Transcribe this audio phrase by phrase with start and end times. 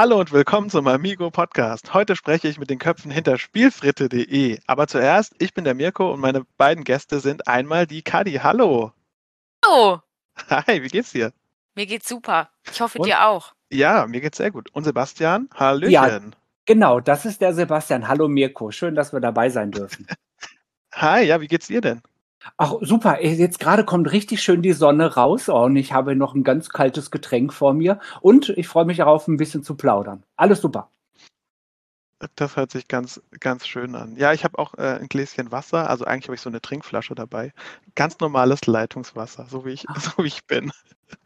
[0.00, 1.92] Hallo und willkommen zum Amigo Podcast.
[1.92, 4.58] Heute spreche ich mit den Köpfen hinter Spielfritte.de.
[4.66, 8.40] Aber zuerst, ich bin der Mirko und meine beiden Gäste sind einmal die Kadi.
[8.42, 8.94] Hallo.
[9.62, 10.00] Hallo.
[10.48, 11.34] Hi, wie geht's dir?
[11.74, 12.48] Mir geht's super.
[12.72, 13.08] Ich hoffe Und?
[13.08, 13.52] dir auch.
[13.70, 14.70] Ja, mir geht's sehr gut.
[14.72, 15.50] Und Sebastian?
[15.54, 15.92] Hallöchen.
[15.92, 16.20] Ja.
[16.64, 18.08] Genau, das ist der Sebastian.
[18.08, 20.06] Hallo Mirko, schön, dass wir dabei sein dürfen.
[20.94, 22.00] Hi, ja, wie geht's dir denn?
[22.56, 26.34] Ach super, jetzt gerade kommt richtig schön die Sonne raus oh, und ich habe noch
[26.34, 30.22] ein ganz kaltes Getränk vor mir und ich freue mich darauf, ein bisschen zu plaudern.
[30.36, 30.90] Alles super.
[32.36, 34.14] Das hört sich ganz, ganz schön an.
[34.16, 35.88] Ja, ich habe auch äh, ein Gläschen Wasser.
[35.88, 37.52] Also eigentlich habe ich so eine Trinkflasche dabei.
[37.94, 40.70] Ganz normales Leitungswasser, so wie ich, so wie ich bin.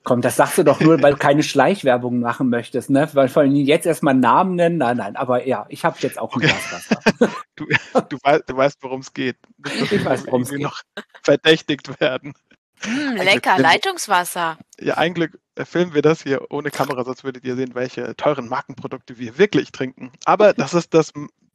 [0.05, 3.09] Komm, das sagst du doch nur, weil du keine Schleichwerbung machen möchtest, ne?
[3.13, 4.79] Weil vor allem jetzt erstmal Namen nennen.
[4.79, 6.47] Nein, nein, aber ja, ich habe jetzt auch ein Okay.
[6.47, 7.31] Glas Wasser.
[7.57, 7.67] Du,
[8.09, 9.37] du, weißt, du weißt, worum es geht.
[9.59, 10.73] Nicht, Ich weiß, worum's irgendwie geht.
[10.73, 10.81] noch
[11.23, 12.35] verdächtigt werden.
[12.83, 14.59] Hm, Glück lecker, bin- Leitungswasser.
[14.81, 18.49] Ja, ein Glück filmen wir das hier ohne Kamera, sonst würdet ihr sehen, welche teuren
[18.49, 20.13] Markenprodukte wir wirklich trinken.
[20.25, 21.13] Aber das ist das,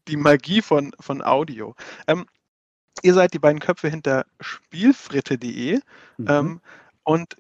[0.07, 1.75] die Magie von, von Audio.
[2.07, 2.25] Ähm,
[3.01, 5.79] ihr seid die beiden Köpfe hinter spielfritte.de
[6.17, 6.27] Mhm.
[6.27, 6.61] ähm,
[7.03, 7.37] und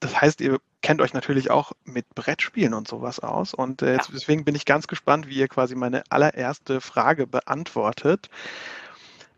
[0.00, 3.54] das heißt, ihr kennt euch natürlich auch mit Brettspielen und sowas aus.
[3.54, 8.28] Und äh, jetzt, deswegen bin ich ganz gespannt, wie ihr quasi meine allererste Frage beantwortet.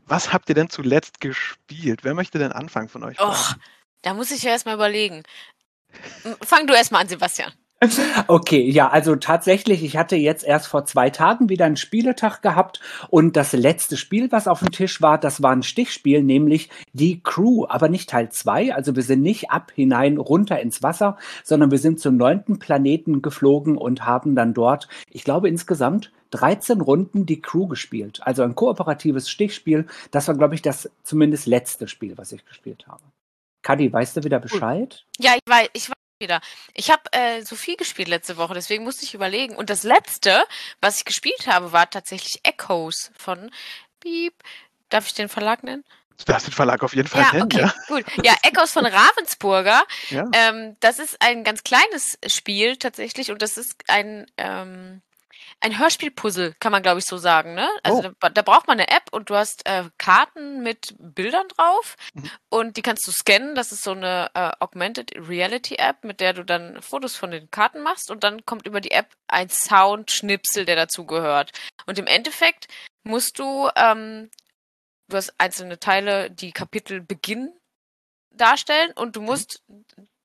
[0.07, 2.03] Was habt ihr denn zuletzt gespielt?
[2.03, 3.21] Wer möchte denn anfangen von euch?
[3.21, 3.55] Och,
[4.03, 5.23] da muss ich ja erstmal überlegen.
[6.43, 7.53] Fang du erstmal an, Sebastian.
[8.27, 12.81] Okay, ja, also tatsächlich, ich hatte jetzt erst vor zwei Tagen wieder einen Spieletag gehabt
[13.11, 17.21] und das letzte Spiel, was auf dem Tisch war, das war ein Stichspiel, nämlich die
[17.23, 18.75] Crew, aber nicht Teil 2.
[18.75, 23.21] Also wir sind nicht ab hinein runter ins Wasser, sondern wir sind zum neunten Planeten
[23.21, 28.21] geflogen und haben dann dort, ich glaube insgesamt 13 Runden die Crew gespielt.
[28.23, 29.87] Also ein kooperatives Stichspiel.
[30.11, 33.03] Das war, glaube ich, das zumindest letzte Spiel, was ich gespielt habe.
[33.67, 35.03] Kadi, weißt du wieder Bescheid?
[35.19, 36.41] Ja, ich weiß, ich weiß wieder.
[36.73, 39.57] Ich habe äh, so viel gespielt letzte Woche, deswegen musste ich überlegen.
[39.57, 40.45] Und das letzte,
[40.81, 43.51] was ich gespielt habe, war tatsächlich Echoes von
[43.99, 44.35] Piep.
[44.89, 45.83] Darf ich den Verlag nennen?
[46.17, 47.75] Du darfst den Verlag auf jeden Fall Ja, nennen, okay, ja?
[47.89, 48.05] gut.
[48.25, 49.83] Ja, Echoes von Ravensburger.
[50.11, 50.31] ja.
[50.33, 55.03] Ähm, das ist ein ganz kleines Spiel tatsächlich und das ist ein, ähm,
[55.61, 57.55] ein Hörspielpuzzle, kann man glaube ich so sagen.
[57.55, 57.69] Ne?
[57.83, 58.13] Also Oh.
[58.21, 62.31] da, da braucht man eine App und du hast äh, Karten mit Bildern drauf Mhm.
[62.51, 63.55] und die kannst du scannen.
[63.55, 67.51] Das ist so eine äh, Augmented Reality App, mit der du dann Fotos von den
[67.51, 71.53] Karten machst und dann kommt über die App ein Soundschnipsel, der dazu gehört.
[71.87, 72.69] Und im Endeffekt
[73.03, 74.31] musst du, ähm,
[75.09, 77.53] du hast einzelne Teile, die Kapitel Beginn
[78.31, 79.63] darstellen und du musst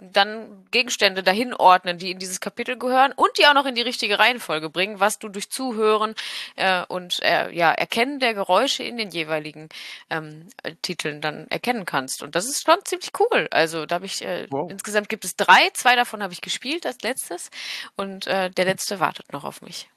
[0.02, 3.82] dann Gegenstände dahin ordnen, die in dieses Kapitel gehören und die auch noch in die
[3.82, 6.16] richtige Reihenfolge bringen, was du durch Zuhören
[6.56, 9.70] äh, und äh, ja, Erkennen der Geräusche in den jeweiligen
[10.10, 12.24] ähm, äh, Titeln dann erkennen kannst.
[12.24, 13.48] Und das ist schon ziemlich cool.
[13.52, 14.70] Also da habe ich äh, Wow.
[14.72, 17.50] insgesamt gibt es drei, zwei davon habe ich gespielt als letztes
[17.96, 19.88] und äh, der letzte wartet noch auf mich.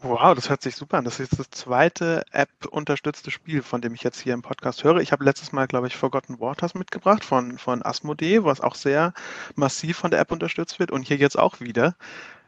[0.00, 1.04] Wow, das hört sich super an.
[1.04, 4.98] Das ist das zweite App-unterstützte Spiel, von dem ich jetzt hier im Podcast höre.
[4.98, 9.12] Ich habe letztes Mal, glaube ich, Forgotten Waters mitgebracht von, von Asmodee, was auch sehr
[9.56, 10.92] massiv von der App unterstützt wird.
[10.92, 11.96] Und hier jetzt auch wieder.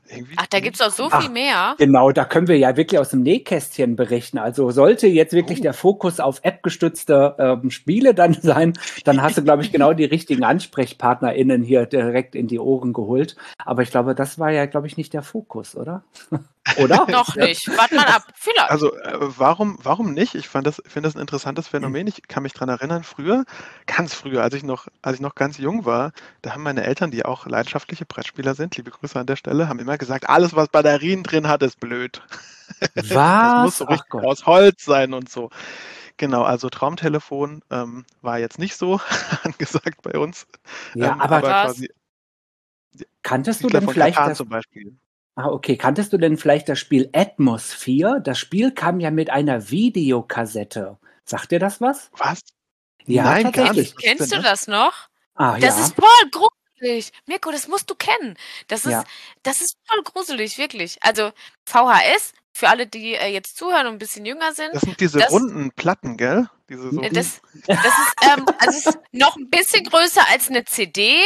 [0.09, 1.21] Irgendwie Ach, da gibt's auch so Ach.
[1.23, 1.75] viel mehr.
[1.79, 4.39] Genau, da können wir ja wirklich aus dem Nähkästchen berichten.
[4.39, 5.63] Also sollte jetzt wirklich Oh.
[5.63, 8.75] der Fokus auf App-gestützte ähm, Spiele dann sein,
[9.05, 13.37] dann hast du, glaube ich, genau die richtigen AnsprechpartnerInnen hier direkt in die Ohren geholt.
[13.59, 16.05] Aber ich glaube, das war ja, glaube ich, nicht der Fokus, oder?
[16.77, 17.07] oder?
[17.11, 17.67] Noch nicht.
[17.77, 18.23] Wart mal ab.
[18.35, 18.71] Vielleicht.
[18.71, 20.35] Also äh, warum, warum nicht?
[20.35, 22.07] Ich fand das, finde das ein interessantes Phänomen.
[22.07, 23.45] Ich kann mich dran erinnern, früher,
[23.87, 26.13] ganz früher, als ich noch, als ich noch ganz jung war,
[26.43, 29.79] da haben meine Eltern, die auch leidenschaftliche Brettspieler sind, liebe Grüße an der Stelle, haben
[29.79, 32.23] immer gesagt, alles, was Batterien drin hat, ist blöd.
[32.95, 33.79] Das muss Was?
[33.79, 34.25] so richtig Gott.
[34.25, 35.51] aus Holz sein und so.
[36.19, 39.01] Genau, also Traumtelefon ähm, war jetzt nicht so
[39.43, 40.47] angesagt bei uns.
[40.95, 41.75] Ja, ähm, aber, Was?
[41.75, 41.89] quasi
[43.23, 44.97] kanntest du denn vielleicht das zum Beispiel.
[45.37, 45.77] Ah, okay.
[45.77, 48.21] Kanntest du denn vielleicht das Spiel Atmosphere?
[48.23, 50.99] Das Spiel kam ja mit einer Videokassette.
[51.25, 52.11] Sagt dir das was?
[52.17, 52.41] Was?
[53.07, 53.97] Ja, Nein, gar nicht.
[53.99, 54.93] Kennst du das noch?
[55.35, 55.85] Ah, Das ja.
[55.85, 57.13] ist voll gruselig.
[57.27, 58.37] Mirko, das musst du kennen.
[58.69, 59.05] Das ist, Ja.
[59.43, 60.99] das ist voll gruselig, wirklich.
[61.03, 61.31] Also
[61.67, 65.19] VHS, für alle, die äh, jetzt zuhören und ein bisschen jünger sind, Das sind diese
[65.21, 66.49] Das- runden Platten, gell?
[66.69, 70.49] Diese so äh, das, das ist, ähm, also es ist noch ein bisschen größer als
[70.49, 71.21] eine CD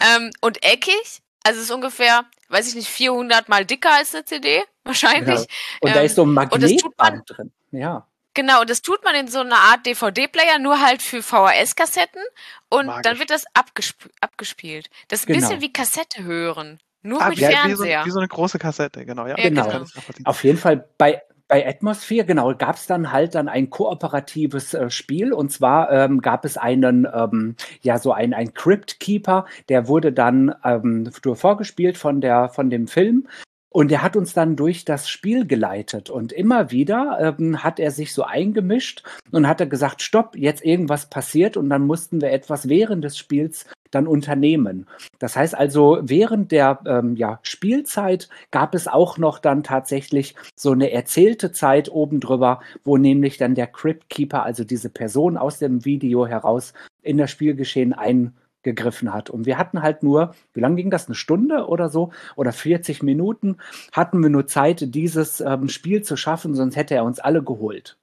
[0.00, 1.22] ähm, und eckig.
[1.44, 5.40] Also es ist ungefähr, weiß ich nicht, 400 mal dicker als eine CD, wahrscheinlich.
[5.40, 5.46] Ja.
[5.80, 7.52] Und da Ähm, ist so ein das tut man- Magnetband drin.
[7.72, 8.06] Ja.
[8.34, 12.22] Genau, und das tut man in so einer Art DVD-Player, nur halt für VHS-Kassetten.
[12.70, 13.02] Und Magisch.
[13.02, 14.88] dann wird das abgesp abgespielt.
[15.08, 15.48] Das ist ein Genau.
[15.48, 16.78] bisschen wie Kassette hören.
[17.02, 18.04] Nur Ah, mit wie, wie, so, Fernseher.
[18.06, 19.26] wie so eine große Kassette, genau.
[19.26, 19.84] Ja, Ja, genau.
[20.24, 21.20] Auf jeden Fall bei,
[21.52, 25.34] bei Atmosphere, genau, gab es dann halt dann ein kooperatives äh, Spiel.
[25.34, 30.14] Und zwar ähm, gab es einen, ähm, ja, so ein, ein Crypt Keeper, der wurde
[30.14, 33.28] dann ähm, vorgespielt von der, von dem Film
[33.72, 37.90] Und er hat uns dann durch das Spiel geleitet und immer wieder ähm, hat er
[37.90, 42.32] sich so eingemischt und hat er gesagt, stopp, jetzt irgendwas passiert und dann mussten wir
[42.32, 44.86] etwas während des Spiels dann unternehmen.
[45.18, 50.72] Das heißt also, während der ähm, ja, Spielzeit gab es auch noch dann tatsächlich so
[50.72, 55.58] eine erzählte Zeit oben drüber, wo nämlich dann der Crypt Keeper, also diese Person aus
[55.58, 59.30] dem Video heraus in das Spielgeschehen ein gegriffen hat.
[59.30, 61.06] Und wir hatten halt nur, wie lange ging das?
[61.06, 62.12] Eine Stunde oder so?
[62.36, 63.58] Oder 40 Minuten
[63.92, 67.98] hatten wir nur Zeit, dieses ähm, Spiel zu schaffen, sonst hätte er uns alle geholt.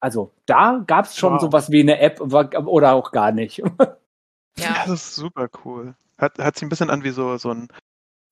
[0.00, 1.40] Also da gab es schon wow.
[1.40, 3.62] sowas wie eine App oder auch gar nicht.
[4.58, 4.84] Ja.
[4.84, 5.94] Das ist super cool.
[6.18, 7.68] Hat, hat sich ein bisschen an wie so, so ein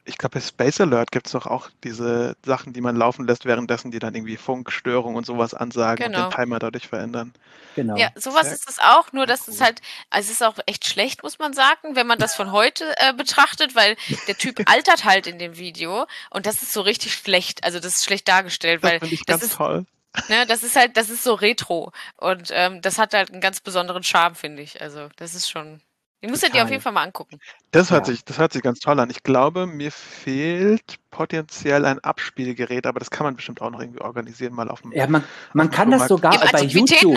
[0.04, 3.44] ich glaube, bei Space Alert gibt es doch auch diese Sachen, die man laufen lässt,
[3.44, 6.24] währenddessen die dann irgendwie Funkstörungen und sowas ansagen genau.
[6.24, 7.32] und den Timer dadurch verändern.
[7.76, 7.96] Genau.
[7.96, 9.54] Ja, sowas Sehr ist es auch, nur dass cool.
[9.54, 12.50] es halt, also es ist auch echt schlecht, muss man sagen, wenn man das von
[12.50, 16.80] heute äh, betrachtet, weil der Typ altert halt in dem Video und das ist so
[16.80, 19.86] richtig schlecht, also das ist schlecht dargestellt, weil das, ich das ist toll.
[20.28, 23.60] Ne, das ist halt, das ist so retro und ähm, das hat halt einen ganz
[23.60, 24.80] besonderen Charme, finde ich.
[24.80, 25.80] Also das ist schon
[26.22, 27.38] die musst du dir auf jeden Fall mal angucken.
[27.70, 28.12] Das hört, ja.
[28.12, 29.08] sich, das hört sich ganz toll an.
[29.10, 34.00] Ich glaube, mir fehlt potenziell ein Abspielgerät, aber das kann man bestimmt auch noch irgendwie
[34.00, 34.92] organisieren, mal auf dem.
[34.92, 35.24] Ja, man,
[35.54, 37.16] man kann das sogar bei YouTube.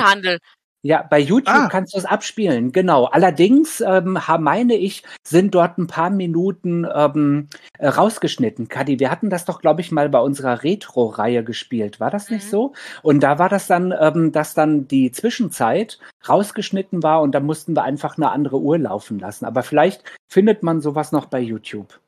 [0.86, 1.70] Ja, bei YouTube ah.
[1.70, 3.06] kannst du es abspielen, genau.
[3.06, 7.48] Allerdings ähm, meine ich, sind dort ein paar Minuten ähm,
[7.80, 8.68] äh, rausgeschnitten.
[8.68, 12.02] Kadi, wir hatten das doch, glaube ich, mal bei unserer Retro-Reihe gespielt.
[12.02, 12.50] War das nicht mhm.
[12.50, 12.74] so?
[13.02, 17.78] Und da war das dann, ähm, dass dann die Zwischenzeit rausgeschnitten war und da mussten
[17.78, 19.46] wir einfach eine andere Uhr laufen lassen.
[19.46, 22.02] Aber vielleicht findet man sowas noch bei YouTube.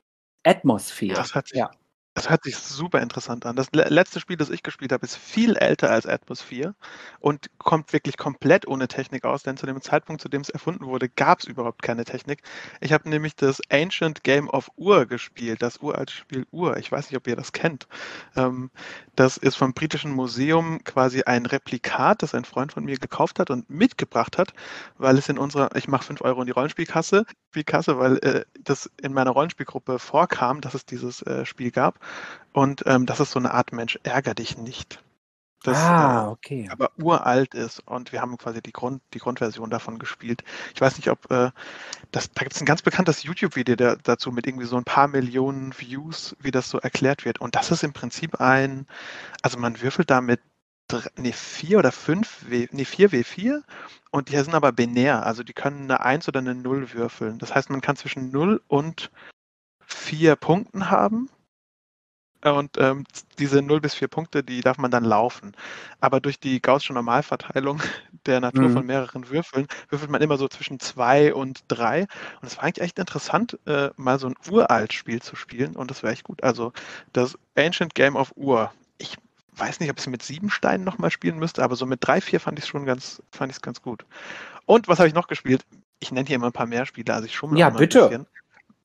[0.44, 1.16] Atmosphere.
[1.16, 1.72] Das hat sich, ja.
[2.16, 3.58] Das hört sich super interessant an.
[3.58, 6.74] Das letzte Spiel, das ich gespielt habe, ist viel älter als Atmosphere
[7.20, 10.86] und kommt wirklich komplett ohne Technik aus, denn zu dem Zeitpunkt, zu dem es erfunden
[10.86, 12.42] wurde, gab es überhaupt keine Technik.
[12.80, 16.78] Ich habe nämlich das Ancient Game of Ur gespielt, das uralte Spiel Ur.
[16.78, 17.86] Ich weiß nicht, ob ihr das kennt.
[18.38, 18.72] Ähm,
[19.18, 23.50] das ist vom Britischen Museum quasi ein Replikat, das ein Freund von mir gekauft hat
[23.50, 24.54] und mitgebracht hat,
[24.98, 28.90] weil es in unserer, ich mache 5 Euro in die Rollenspielkasse, Spielkasse, weil äh, das
[29.02, 32.00] in meiner Rollenspielgruppe vorkam, dass es dieses äh, Spiel gab.
[32.54, 35.04] Und ähm, das ist so eine Art Mensch, ärger dich nicht.
[35.66, 36.66] Das, ah, äh, okay.
[36.66, 40.44] Äh, aber uralt ist und wir haben quasi die, Grund, die Grundversion davon gespielt.
[40.74, 41.52] Ich weiß nicht, ob äh,
[42.12, 45.78] das, da gibt es ein ganz bekanntes YouTube-Video dazu mit irgendwie so ein paar Millionen
[45.78, 47.42] Views, wie das so erklärt wird.
[47.42, 48.86] Und das ist im Prinzip ein,
[49.42, 50.40] also man würfelt da mit
[51.18, 53.64] nee, vier oder fünf, w, nee, vier W4
[54.12, 57.40] und die sind aber binär, also die können eine 1 oder eine 0 würfeln.
[57.40, 59.10] Das heißt, man kann zwischen 0 und
[59.88, 61.30] 4 Punkten haben
[62.54, 63.06] und ähm,
[63.40, 65.54] diese 0 bis 4 Punkte, die darf man dann laufen.
[66.00, 67.82] Aber durch die Gaußsche Normalverteilung
[68.26, 68.74] der Natur mhm.
[68.74, 72.02] von mehreren Würfeln, würfelt man immer so zwischen 2 und 3.
[72.02, 72.08] Und
[72.44, 75.76] es war eigentlich echt interessant, äh, mal so ein Uralt-Spiel zu spielen.
[75.76, 76.44] Und das wäre echt gut.
[76.44, 76.72] Also
[77.14, 78.72] das Ancient Game of Ur.
[78.98, 79.18] Ich
[79.54, 82.22] weiß nicht, ob ich es mit sieben Steinen nochmal spielen müsste, aber so mit drei,
[82.22, 84.06] vier fand ich es schon ganz, fand ich ganz gut.
[84.66, 85.66] Und was habe ich noch gespielt?
[86.00, 88.04] Ich nenne hier immer ein paar mehr Spiele, also ich schummel ja, bitte.
[88.04, 88.28] ein bisschen.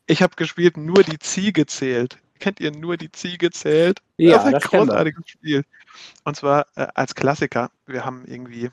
[0.07, 4.01] Ich habe gespielt, nur die Ziege zählt kennt ihr nur die Ziege zählt?
[4.17, 5.65] Ja, das ist ein großartiges Spiel.
[6.25, 7.71] Und zwar äh, als Klassiker.
[7.87, 8.71] Wir haben irgendwie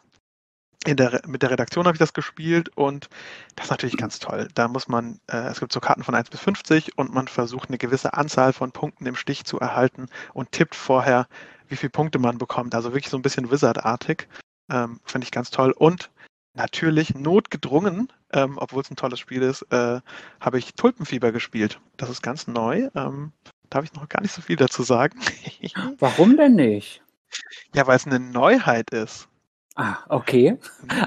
[0.86, 3.10] der, mit der Redaktion habe ich das gespielt und
[3.56, 4.48] das ist natürlich ganz toll.
[4.54, 7.70] Da muss man, äh, es gibt so Karten von 1 bis 50 und man versucht
[7.70, 11.28] eine gewisse Anzahl von Punkten im Stich zu erhalten und tippt vorher,
[11.68, 12.76] wie viele Punkte man bekommt.
[12.76, 14.28] Also wirklich so ein bisschen Wizard-artig.
[14.72, 15.72] Ähm, Finde ich ganz toll.
[15.72, 16.10] Und
[16.54, 20.02] natürlich notgedrungen, ähm, obwohl es ein tolles Spiel ist, äh,
[20.40, 21.80] habe ich Tulpenfieber gespielt.
[21.98, 22.90] Das ist ganz neu.
[22.96, 23.32] Ähm,
[23.70, 25.20] darf ich noch gar nicht so viel dazu sagen.
[26.00, 27.02] Warum denn nicht?
[27.74, 29.28] Ja, weil es eine Neuheit ist.
[29.76, 30.58] Ah, okay.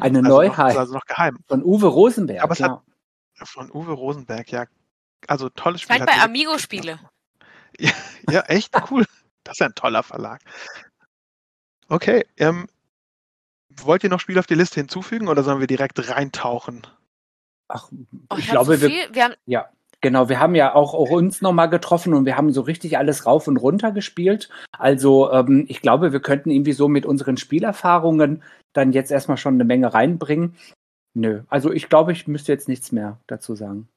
[0.00, 0.75] Eine also Neuheit.
[0.75, 1.38] Noch, also noch geheim.
[1.49, 2.43] Von Uwe Rosenberg.
[2.43, 2.83] Aber es ja.
[3.38, 4.67] hat von Uwe Rosenberg, ja.
[5.26, 5.97] Also tolles Spiel.
[5.97, 6.99] Scheint bei Amigo-Spiele.
[7.79, 7.93] Ja,
[8.29, 9.07] ja, echt cool.
[9.45, 10.43] Das ist ja ein toller Verlag.
[11.88, 12.67] Okay, ähm,
[13.71, 16.87] wollt ihr noch Spiele auf die Liste hinzufügen oder sollen wir direkt reintauchen?
[17.69, 19.71] Ach, oh, ich, ich glaube, so wir, wir haben, ja.
[20.02, 23.26] Genau, wir haben ja auch, auch uns nochmal getroffen und wir haben so richtig alles
[23.26, 24.49] rauf und runter gespielt.
[24.73, 28.42] Also ähm, ich glaube, wir könnten irgendwie so mit unseren Spielerfahrungen
[28.73, 30.57] dann jetzt erstmal schon eine Menge reinbringen.
[31.12, 33.88] Nö, also ich glaube, ich müsste jetzt nichts mehr dazu sagen.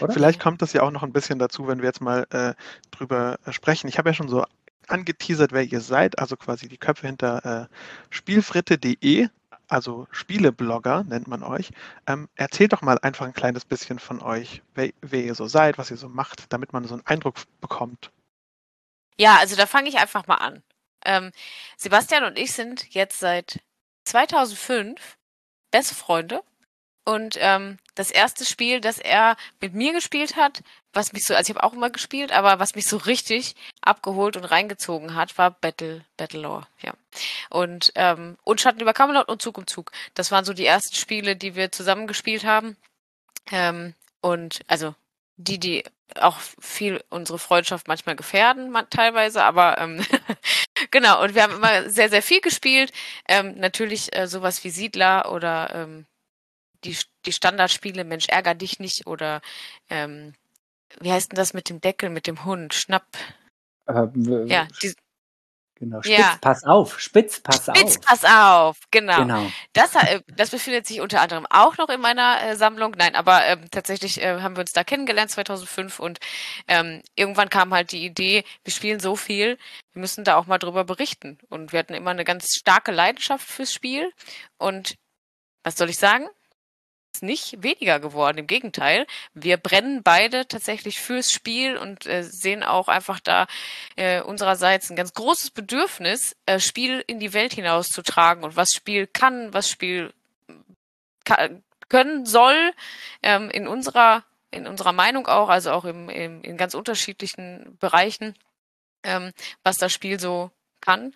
[0.00, 0.12] Oder?
[0.12, 2.54] Vielleicht kommt das ja auch noch ein bisschen dazu, wenn wir jetzt mal äh,
[2.90, 3.88] drüber sprechen.
[3.88, 4.44] Ich habe ja schon so
[4.86, 9.28] angeteasert, wer ihr seid, also quasi die Köpfe hinter äh, spielfritte.de
[9.70, 11.70] also Spieleblogger nennt man euch.
[12.06, 15.78] Ähm, erzählt doch mal einfach ein kleines bisschen von euch, wer, wer, ihr so seid,
[15.78, 18.10] was ihr so macht, damit man so einen Eindruck bekommt.
[19.16, 20.62] Ja, also da fange ich einfach mal an.
[21.04, 21.30] Ähm,
[21.76, 23.60] Sebastian und ich sind jetzt seit
[24.04, 25.18] 2005
[25.70, 26.42] beste Freunde.
[27.04, 31.50] Und ähm, das erste Spiel, das er mit mir gespielt hat, was mich so, also
[31.50, 35.50] ich habe auch immer gespielt, aber was mich so richtig abgeholt und reingezogen hat, war
[35.50, 36.94] Battle, Battlelore, ja.
[37.48, 39.92] Und, ähm, und Schatten über Camelot und Zug um Zug.
[40.14, 42.76] Das waren so die ersten Spiele, die wir zusammen gespielt haben.
[43.50, 44.94] Ähm, und also
[45.36, 45.84] die, die
[46.16, 50.04] auch viel unsere Freundschaft manchmal gefährden, teilweise, aber ähm,
[50.90, 52.92] genau, und wir haben immer sehr, sehr viel gespielt.
[53.28, 56.06] Ähm, natürlich äh, sowas wie Siedler oder ähm,
[56.84, 59.40] die, die Standardspiele Mensch ärger dich nicht oder
[59.88, 60.34] ähm,
[61.00, 62.74] wie heißt denn das mit dem Deckel, mit dem Hund?
[62.74, 63.06] Schnapp.
[63.86, 64.06] Äh,
[64.46, 64.94] ja, die,
[65.80, 66.36] Genau, Spitz, ja.
[66.42, 67.78] pass auf, Spitz, pass Spitz, auf.
[67.78, 69.16] Spitz, pass auf, genau.
[69.16, 69.50] genau.
[69.72, 72.94] Das, äh, das befindet sich unter anderem auch noch in meiner äh, Sammlung.
[72.98, 76.18] Nein, aber ähm, tatsächlich äh, haben wir uns da kennengelernt 2005 und
[76.68, 79.56] ähm, irgendwann kam halt die Idee, wir spielen so viel,
[79.94, 81.38] wir müssen da auch mal drüber berichten.
[81.48, 84.12] Und wir hatten immer eine ganz starke Leidenschaft fürs Spiel
[84.58, 84.96] und
[85.64, 86.28] was soll ich sagen?
[87.22, 88.38] Nicht weniger geworden.
[88.38, 93.46] Im Gegenteil, wir brennen beide tatsächlich fürs Spiel und äh, sehen auch einfach da
[93.96, 99.06] äh, unsererseits ein ganz großes Bedürfnis, äh, Spiel in die Welt hinauszutragen und was Spiel
[99.06, 100.12] kann, was Spiel
[101.24, 102.72] kann, können soll,
[103.22, 108.34] ähm, in unserer in unserer Meinung auch, also auch im, im, in ganz unterschiedlichen Bereichen,
[109.04, 110.50] ähm, was das Spiel so
[110.80, 111.14] kann.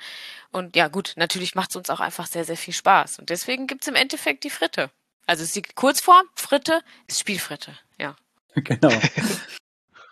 [0.53, 3.19] Und ja, gut, natürlich macht es uns auch einfach sehr, sehr viel Spaß.
[3.19, 4.91] Und deswegen gibt es im Endeffekt die Fritte.
[5.26, 8.16] Also ist die Kurzform, Fritte, ist Spielfritte, ja.
[8.54, 8.93] Genau.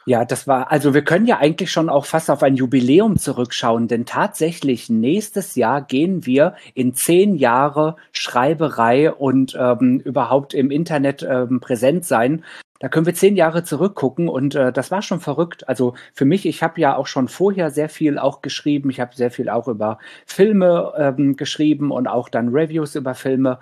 [0.04, 3.86] Ja, das war, also wir können ja eigentlich schon auch fast auf ein Jubiläum zurückschauen,
[3.86, 11.22] denn tatsächlich nächstes Jahr gehen wir in zehn Jahre Schreiberei und ähm, überhaupt im Internet
[11.22, 12.44] ähm, präsent sein.
[12.80, 15.68] Da können wir zehn Jahre zurückgucken und äh, das war schon verrückt.
[15.68, 18.90] Also für mich, ich habe ja auch schon vorher sehr viel auch geschrieben.
[18.90, 23.60] Ich habe sehr viel auch über Filme ähm, geschrieben und auch dann Reviews über Filme.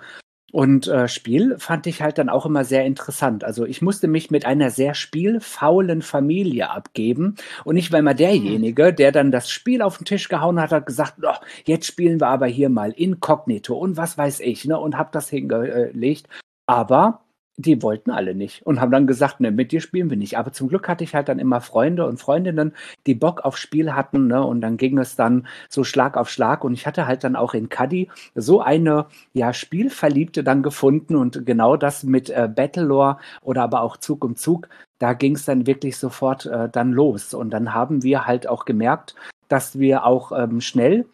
[0.51, 3.43] Und äh, Spiel fand ich halt dann auch immer sehr interessant.
[3.43, 7.35] Also ich musste mich mit einer sehr spielfaulen Familie abgeben.
[7.63, 10.85] Und ich war immer derjenige, der dann das Spiel auf den Tisch gehauen hat, hat
[10.85, 14.77] gesagt, oh, jetzt spielen wir aber hier mal inkognito und was weiß ich, ne?
[14.79, 16.27] Und hab das hingelegt.
[16.65, 17.21] Aber
[17.61, 20.37] die wollten alle nicht und haben dann gesagt, ne, mit dir spielen wir nicht.
[20.37, 22.73] Aber zum Glück hatte ich halt dann immer Freunde und Freundinnen,
[23.07, 26.63] die Bock auf Spiel hatten, ne, und dann ging es dann so Schlag auf Schlag
[26.63, 31.45] und ich hatte halt dann auch in Cuddy so eine, ja, Spielverliebte dann gefunden und
[31.45, 35.67] genau das mit äh, Battlelore oder aber auch Zug um Zug, da ging es dann
[35.67, 39.15] wirklich sofort äh, dann los und dann haben wir halt auch gemerkt,
[39.47, 41.05] dass wir auch ähm, schnell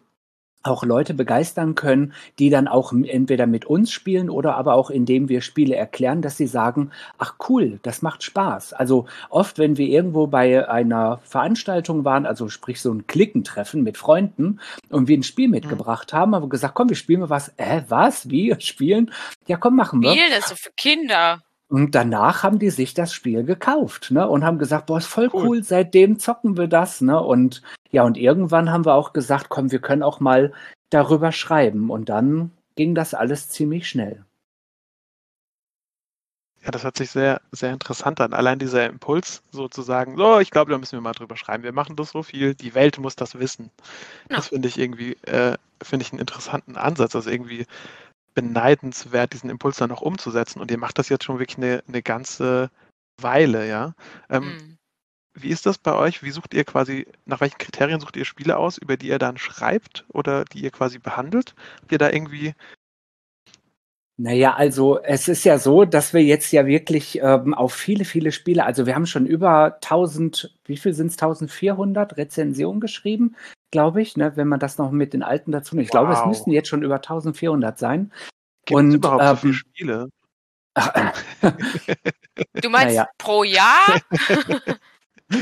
[0.62, 5.28] auch Leute begeistern können, die dann auch entweder mit uns spielen oder aber auch indem
[5.28, 8.72] wir Spiele erklären, dass sie sagen, ach cool, das macht Spaß.
[8.72, 13.96] Also oft, wenn wir irgendwo bei einer Veranstaltung waren, also sprich so ein Klickentreffen mit
[13.96, 14.60] Freunden
[14.90, 15.54] und wir ein Spiel mhm.
[15.54, 17.52] mitgebracht haben, haben wir gesagt, komm, wir spielen mal was.
[17.56, 18.28] Äh, was?
[18.30, 18.54] Wie?
[18.68, 19.12] Spielen?
[19.46, 20.10] Ja, komm, machen wir.
[20.10, 21.40] Spielen, das ist so für Kinder.
[21.70, 24.26] Und danach haben die sich das Spiel gekauft, ne?
[24.26, 27.22] Und haben gesagt, boah, ist voll cool, cool seitdem zocken wir das, ne?
[27.22, 30.52] Und ja, und irgendwann haben wir auch gesagt, komm, wir können auch mal
[30.90, 31.90] darüber schreiben.
[31.90, 34.24] Und dann ging das alles ziemlich schnell.
[36.62, 38.34] Ja, das hört sich sehr, sehr interessant an.
[38.34, 41.62] Allein dieser Impuls sozusagen, so, ich glaube, da müssen wir mal drüber schreiben.
[41.62, 43.70] Wir machen das so viel, die Welt muss das wissen.
[44.28, 44.36] Ja.
[44.36, 47.14] Das finde ich irgendwie, äh, finde ich einen interessanten Ansatz.
[47.14, 47.64] Also irgendwie
[48.34, 50.60] beneidenswert, diesen Impuls dann noch umzusetzen.
[50.60, 52.70] Und ihr macht das jetzt schon wirklich eine, eine ganze
[53.20, 53.94] Weile, ja.
[54.28, 54.77] Ähm, mhm.
[55.42, 56.22] Wie ist das bei euch?
[56.22, 59.38] Wie sucht ihr quasi, nach welchen Kriterien sucht ihr Spiele aus, über die ihr dann
[59.38, 61.54] schreibt oder die ihr quasi behandelt?
[61.80, 62.54] Habt ihr da irgendwie
[64.20, 68.32] naja, also es ist ja so, dass wir jetzt ja wirklich ähm, auf viele, viele
[68.32, 73.36] Spiele, also wir haben schon über 1000, wie viel sind es, 1400 Rezensionen geschrieben,
[73.70, 75.86] glaube ich, ne, wenn man das noch mit den alten dazu nimmt.
[75.86, 76.00] Ich wow.
[76.00, 78.12] glaube, es müssten jetzt schon über 1400 sein.
[78.64, 80.08] Gibt Und überhaupt ähm, so viele Spiele?
[82.60, 83.08] du meinst naja.
[83.18, 84.00] pro Jahr?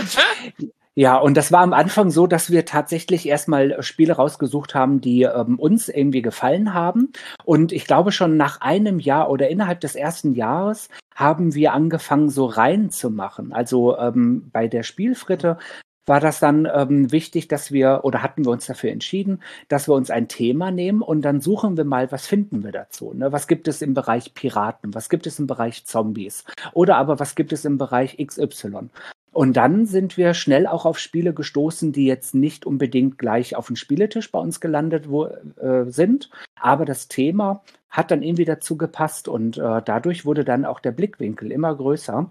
[0.98, 5.24] Ja, und das war am Anfang so, dass wir tatsächlich erstmal Spiele rausgesucht haben, die
[5.24, 7.12] ähm, uns irgendwie gefallen haben.
[7.44, 12.30] Und ich glaube schon nach einem Jahr oder innerhalb des ersten Jahres haben wir angefangen,
[12.30, 13.52] so rein zu machen.
[13.52, 15.58] Also ähm, bei der Spielfritte
[16.06, 19.94] war das dann ähm, wichtig, dass wir oder hatten wir uns dafür entschieden, dass wir
[19.94, 23.12] uns ein Thema nehmen und dann suchen wir mal, was finden wir dazu.
[23.12, 23.32] Ne?
[23.32, 24.94] Was gibt es im Bereich Piraten?
[24.94, 26.44] Was gibt es im Bereich Zombies?
[26.72, 28.88] Oder aber was gibt es im Bereich XY?
[29.36, 33.66] Und dann sind wir schnell auch auf Spiele gestoßen, die jetzt nicht unbedingt gleich auf
[33.66, 36.30] den Spieletisch bei uns gelandet wo, äh, sind.
[36.58, 40.92] Aber das Thema hat dann irgendwie dazu gepasst und äh, dadurch wurde dann auch der
[40.92, 42.30] Blickwinkel immer größer.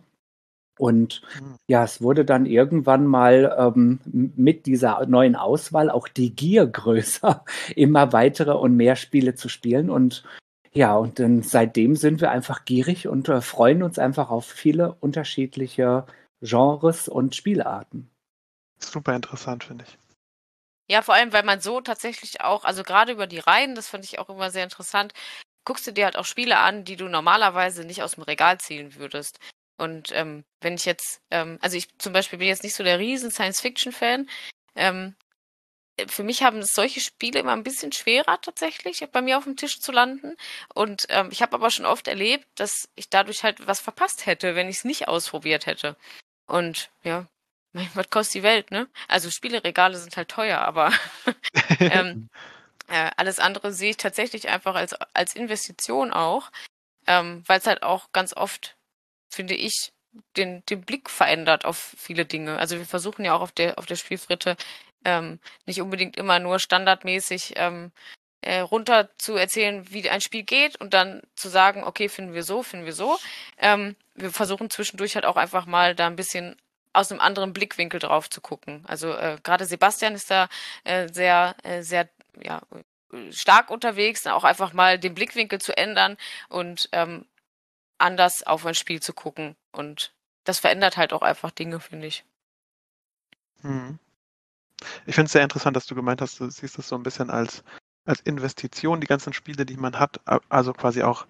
[0.79, 1.57] Und hm.
[1.67, 4.00] ja, es wurde dann irgendwann mal ähm,
[4.35, 7.45] mit dieser neuen Auswahl auch die Gier größer,
[7.75, 9.91] immer weitere und mehr Spiele zu spielen.
[9.91, 10.24] Und
[10.74, 14.95] ja, und dann seitdem sind wir einfach gierig und äh, freuen uns einfach auf viele
[15.01, 16.05] unterschiedliche
[16.46, 18.10] Genres und Spielarten.
[18.80, 19.98] Super interessant, finde ich.
[20.88, 24.06] Ja, vor allem, weil man so tatsächlich auch, also gerade über die Reihen, das fand
[24.06, 25.14] ich auch immer sehr interessant,
[25.66, 28.96] guckst du dir halt auch Spiele an, die du normalerweise nicht aus dem Regal ziehen
[28.96, 29.40] würdest.
[29.78, 33.00] Und ähm, wenn ich jetzt, ähm, also ich zum Beispiel bin jetzt nicht so der
[33.00, 34.30] riesen Science-Fiction-Fan,
[34.75, 35.16] ähm,
[36.08, 39.80] für mich haben solche Spiele immer ein bisschen schwerer tatsächlich bei mir auf dem Tisch
[39.80, 40.36] zu landen.
[40.74, 44.56] Und ähm, ich habe aber schon oft erlebt, dass ich dadurch halt was verpasst hätte,
[44.56, 45.96] wenn ich es nicht ausprobiert hätte.
[46.48, 47.28] Und ja,
[47.94, 48.88] was kostet die Welt, ne?
[49.08, 50.92] Also Spieleregale sind halt teuer, aber
[51.80, 52.30] ähm,
[52.88, 56.52] äh, alles andere sehe ich tatsächlich einfach als, als Investition auch,
[57.08, 58.75] ähm, weil es halt auch ganz oft,
[59.30, 59.92] finde ich,
[60.38, 62.58] den, den Blick verändert auf viele Dinge.
[62.58, 64.56] Also wir versuchen ja auch auf der, auf der Spielfritte
[65.04, 67.92] ähm, nicht unbedingt immer nur standardmäßig ähm,
[68.46, 72.44] äh, runter zu erzählen, wie ein Spiel geht und dann zu sagen, okay, finden wir
[72.44, 73.18] so, finden wir so.
[73.58, 76.56] Ähm, wir versuchen zwischendurch halt auch einfach mal da ein bisschen
[76.94, 78.84] aus einem anderen Blickwinkel drauf zu gucken.
[78.88, 80.48] Also äh, gerade Sebastian ist da
[80.84, 82.08] äh, sehr, äh, sehr
[82.42, 82.62] ja,
[83.32, 86.18] stark unterwegs, auch einfach mal den Blickwinkel zu ändern
[86.50, 87.25] und ähm,
[87.98, 89.56] anders auf ein Spiel zu gucken.
[89.72, 92.24] Und das verändert halt auch einfach Dinge, finde ich.
[93.62, 94.00] Hm.
[95.06, 97.30] Ich finde es sehr interessant, dass du gemeint hast, du siehst das so ein bisschen
[97.30, 97.64] als,
[98.05, 100.21] als Investition, die ganzen Spiele, die man hat.
[100.50, 101.25] Also quasi auch,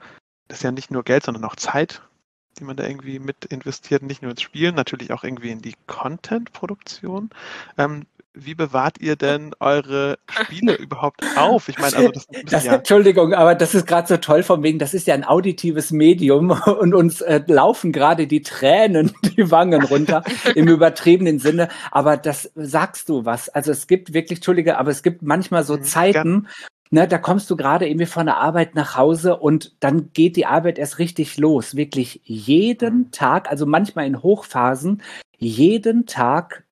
[0.48, 2.01] das ist ja nicht nur Geld, sondern auch Zeit,
[2.60, 5.75] die man da irgendwie mit investiert, nicht nur ins Spielen, natürlich auch irgendwie in die
[5.88, 7.29] Content-Produktion.
[7.77, 8.05] Ähm,
[8.36, 11.70] wie bewahrt ihr denn eure Spiele überhaupt auf?
[11.70, 14.80] Ich meine, also das, das ja Entschuldigung, aber das ist gerade so toll von wegen,
[14.80, 19.84] das ist ja ein auditives Medium und uns äh, laufen gerade die Tränen die Wangen
[19.84, 20.24] runter
[20.54, 21.70] im übertriebenen Sinne.
[21.92, 23.50] Aber das sagst du was.
[23.50, 26.48] Also es gibt wirklich, Entschuldige, aber es gibt manchmal so mhm, Zeiten,
[26.92, 30.46] Ne, da kommst du gerade irgendwie von der Arbeit nach Hause und dann geht die
[30.46, 31.75] Arbeit erst richtig los.
[31.75, 33.12] Wirklich jeden mhm.
[33.12, 35.01] Tag, also manchmal in Hochphasen,
[35.38, 36.65] jeden Tag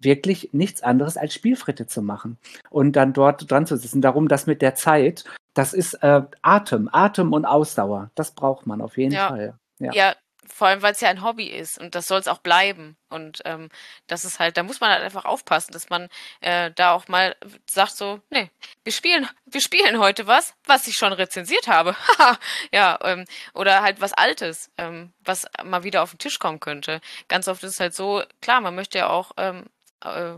[0.00, 2.38] wirklich nichts anderes als Spielfritte zu machen
[2.70, 4.00] und dann dort dran zu sitzen.
[4.00, 8.10] Darum, das mit der Zeit, das ist äh, Atem, Atem und Ausdauer.
[8.14, 9.28] Das braucht man auf jeden ja.
[9.28, 9.54] Fall.
[9.78, 9.92] Ja.
[9.92, 10.14] ja,
[10.60, 12.96] vor allem, weil es ja ein Hobby ist und das soll es auch bleiben.
[13.08, 13.70] Und ähm,
[14.06, 16.08] das ist halt, da muss man halt einfach aufpassen, dass man
[16.40, 17.34] äh, da auch mal
[17.68, 18.50] sagt so, nee,
[18.84, 21.96] wir spielen, wir spielen heute was, was ich schon rezensiert habe.
[22.72, 27.00] ja, ähm, oder halt was Altes, ähm, was mal wieder auf den Tisch kommen könnte.
[27.28, 29.64] Ganz oft ist es halt so, klar, man möchte ja auch ähm,
[30.04, 30.34] äh,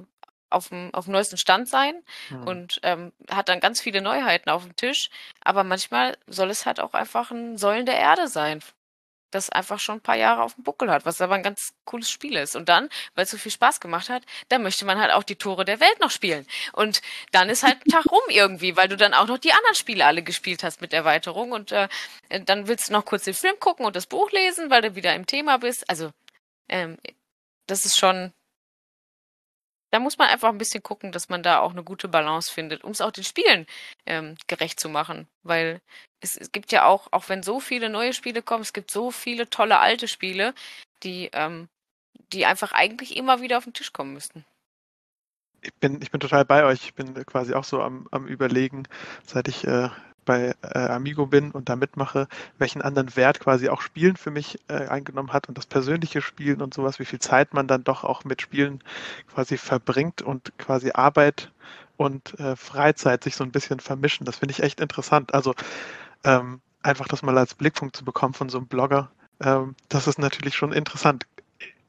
[0.51, 1.95] auf dem, auf dem neuesten Stand sein
[2.31, 2.47] mhm.
[2.47, 5.11] und ähm, hat dann ganz viele Neuheiten auf dem Tisch.
[5.41, 8.61] Aber manchmal soll es halt auch einfach ein Säulen der Erde sein,
[9.31, 12.11] das einfach schon ein paar Jahre auf dem Buckel hat, was aber ein ganz cooles
[12.11, 12.55] Spiel ist.
[12.55, 15.37] Und dann, weil es so viel Spaß gemacht hat, dann möchte man halt auch die
[15.37, 16.47] Tore der Welt noch spielen.
[16.73, 17.01] Und
[17.33, 20.05] dann ist halt ein Tag rum irgendwie, weil du dann auch noch die anderen Spiele
[20.05, 21.53] alle gespielt hast mit Erweiterung.
[21.53, 21.89] Und äh,
[22.45, 25.15] dann willst du noch kurz den Film gucken und das Buch lesen, weil du wieder
[25.15, 25.89] im Thema bist.
[25.89, 26.11] Also,
[26.69, 26.99] ähm,
[27.67, 28.33] das ist schon,
[29.93, 32.83] da muss man einfach ein bisschen gucken, dass man da auch eine gute Balance findet,
[32.83, 33.67] um es auch den Spielen
[34.07, 35.29] ähm, gerecht zu machen.
[35.43, 35.83] Weil
[36.21, 39.11] es, es, gibt ja auch, auch wenn so viele neue Spiele kommen, es gibt so
[39.11, 40.55] viele tolle alte Spiele,
[41.03, 41.69] die, ähm,
[42.33, 44.47] die einfach eigentlich immer wieder auf den Tisch kommen müssten.
[45.61, 46.85] Ich bin, ich bin total bei euch.
[46.87, 48.89] Ich bin quasi auch so am, am Überlegen,
[49.27, 49.91] seit ich äh,
[50.25, 54.59] bei äh, Amigo bin und da mitmache, welchen anderen Wert quasi auch Spielen für mich
[54.69, 58.05] äh, eingenommen hat und das persönliche Spielen und sowas, wie viel Zeit man dann doch
[58.05, 58.83] auch mit Spielen
[59.33, 61.51] quasi verbringt und quasi Arbeit
[61.97, 64.25] und äh, Freizeit sich so ein bisschen vermischen.
[64.25, 65.35] Das finde ich echt interessant.
[65.35, 65.55] Also
[66.25, 69.11] ähm, einfach das mal als Blickpunkt zu bekommen von so einem Blogger,
[69.43, 71.27] ähm, das ist natürlich schon interessant.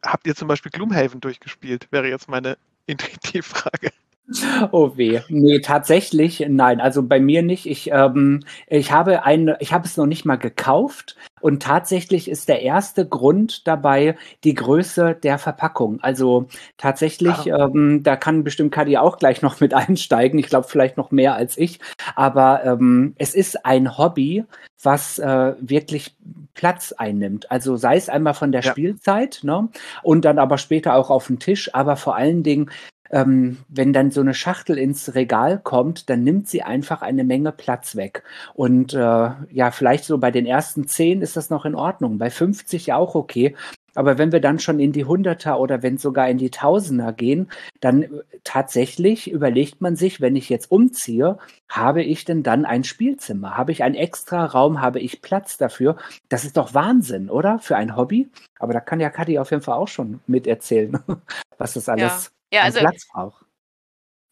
[0.04, 1.88] Habt ihr zum Beispiel Gloomhaven durchgespielt?
[1.92, 3.92] Wäre jetzt meine Intuitivfrage.
[4.72, 5.22] Oh weh.
[5.30, 6.80] Nee, tatsächlich, nein.
[6.80, 7.66] Also bei mir nicht.
[7.66, 11.16] Ich, ähm, ich habe ein, ich habe es noch nicht mal gekauft.
[11.42, 16.00] Und tatsächlich ist der erste Grund dabei die Größe der Verpackung.
[16.02, 17.66] Also tatsächlich, ah.
[17.66, 20.40] ähm, da kann bestimmt Kadi auch gleich noch mit einsteigen.
[20.40, 21.80] Ich glaube vielleicht noch mehr als ich.
[22.16, 24.46] Aber ähm, es ist ein Hobby,
[24.82, 26.16] was äh, wirklich
[26.54, 27.52] Platz einnimmt.
[27.52, 28.72] Also sei es einmal von der ja.
[28.72, 29.70] Spielzeit, ne?
[30.02, 32.70] Und dann aber später auch auf den Tisch, aber vor allen Dingen
[33.14, 37.52] ähm, wenn dann so eine Schachtel ins Regal kommt, dann nimmt sie einfach eine Menge
[37.52, 38.24] Platz weg.
[38.56, 42.32] Und äh, ja, vielleicht so bei den ersten zehn ist das noch in Ordnung, bei
[42.32, 43.56] 50 ja auch okay.
[43.94, 47.52] Aber wenn wir dann schon in die Hunderter oder wenn sogar in die Tausender gehen,
[47.82, 48.08] dann äh,
[48.44, 51.38] tatsächlich überlegt man sich, wenn ich jetzt umziehe,
[51.70, 53.56] habe ich denn dann ein Spielzimmer?
[53.56, 54.82] Habe ich einen extra Raum?
[54.82, 55.98] Habe ich Platz dafür?
[56.30, 57.60] Das ist doch Wahnsinn, oder?
[57.60, 58.28] Für ein Hobby.
[58.58, 60.98] Aber da kann ja Kadi auf jeden Fall auch schon miterzählen,
[61.60, 63.46] was das alles ja, also Platz braucht.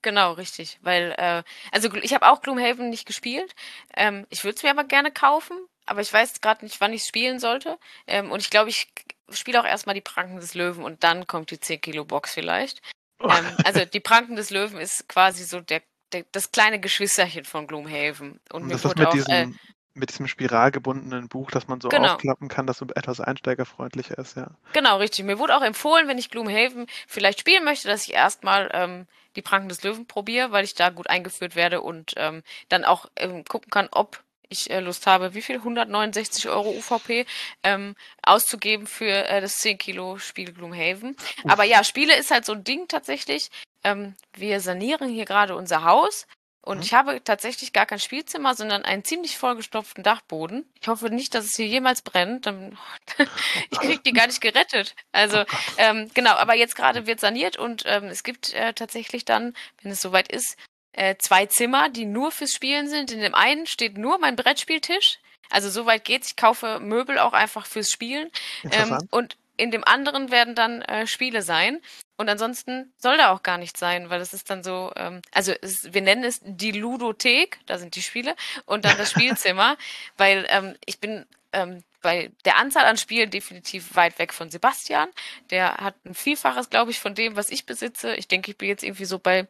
[0.03, 0.79] Genau, richtig.
[0.81, 3.53] Weil, äh, also ich habe auch Gloomhaven nicht gespielt.
[3.95, 7.01] Ähm, ich würde es mir aber gerne kaufen, aber ich weiß gerade nicht, wann ich
[7.01, 7.77] es spielen sollte.
[8.07, 8.91] Ähm, und ich glaube, ich
[9.29, 12.81] spiele auch erstmal die Pranken des Löwen und dann kommt die 10 Kilo Box vielleicht.
[13.21, 13.29] Ähm,
[13.65, 15.81] also die Pranken des Löwen ist quasi so der,
[16.13, 18.39] der das kleine Geschwisterchen von Gloomhaven.
[18.51, 19.47] Und, und das ist mit auch, diesem, äh,
[19.93, 22.13] mit diesem spiralgebundenen Buch, das man so genau.
[22.13, 24.51] aufklappen kann, das so etwas einsteigerfreundlicher ist, ja.
[24.73, 25.25] Genau, richtig.
[25.25, 29.41] Mir wurde auch empfohlen, wenn ich Gloomhaven vielleicht spielen möchte, dass ich erstmal ähm, die
[29.41, 33.43] Pranken des Löwen probiere, weil ich da gut eingeführt werde und ähm, dann auch ähm,
[33.45, 35.58] gucken kann, ob ich äh, Lust habe, wie viel?
[35.58, 37.25] 169 Euro UVP
[37.63, 41.15] ähm, auszugeben für äh, das 10 Kilo Spiel Gloomhaven.
[41.45, 43.49] Aber ja, Spiele ist halt so ein Ding tatsächlich.
[43.84, 46.27] Ähm, wir sanieren hier gerade unser Haus
[46.63, 46.84] und mhm.
[46.84, 50.65] ich habe tatsächlich gar kein Spielzimmer, sondern einen ziemlich vollgestopften Dachboden.
[50.80, 52.45] Ich hoffe nicht, dass es hier jemals brennt.
[52.45, 52.78] Dann
[53.71, 54.95] ich kriege die gar nicht gerettet.
[55.12, 55.45] Also oh
[55.78, 59.91] ähm, genau, aber jetzt gerade wird saniert und ähm, es gibt äh, tatsächlich dann, wenn
[59.91, 60.56] es soweit ist,
[60.93, 63.12] äh, zwei Zimmer, die nur fürs Spielen sind.
[63.12, 65.17] In dem einen steht nur mein Brettspieltisch.
[65.50, 66.30] Also soweit geht's.
[66.30, 68.30] Ich kaufe Möbel auch einfach fürs Spielen.
[68.71, 71.82] Ähm, und in dem anderen werden dann äh, Spiele sein.
[72.21, 75.53] Und ansonsten soll da auch gar nichts sein, weil das ist dann so, ähm, also
[75.63, 79.75] es, wir nennen es die Ludothek, da sind die Spiele, und dann das Spielzimmer,
[80.17, 85.10] weil ähm, ich bin ähm, bei der Anzahl an Spielen definitiv weit weg von Sebastian.
[85.49, 88.13] Der hat ein Vielfaches, glaube ich, von dem, was ich besitze.
[88.15, 89.47] Ich denke, ich bin jetzt irgendwie so bei,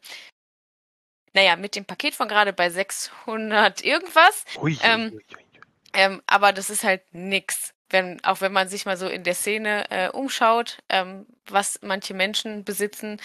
[1.33, 4.45] naja, mit dem Paket von gerade bei 600 irgendwas.
[4.61, 5.45] Ui, ähm, ui, ui,
[5.93, 9.35] ähm, aber das ist halt nix wenn, auch wenn man sich mal so in der
[9.35, 13.19] Szene äh, umschaut, ähm, was manche Menschen besitzen,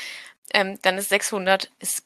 [0.54, 2.04] ähm, dann ist 600 ist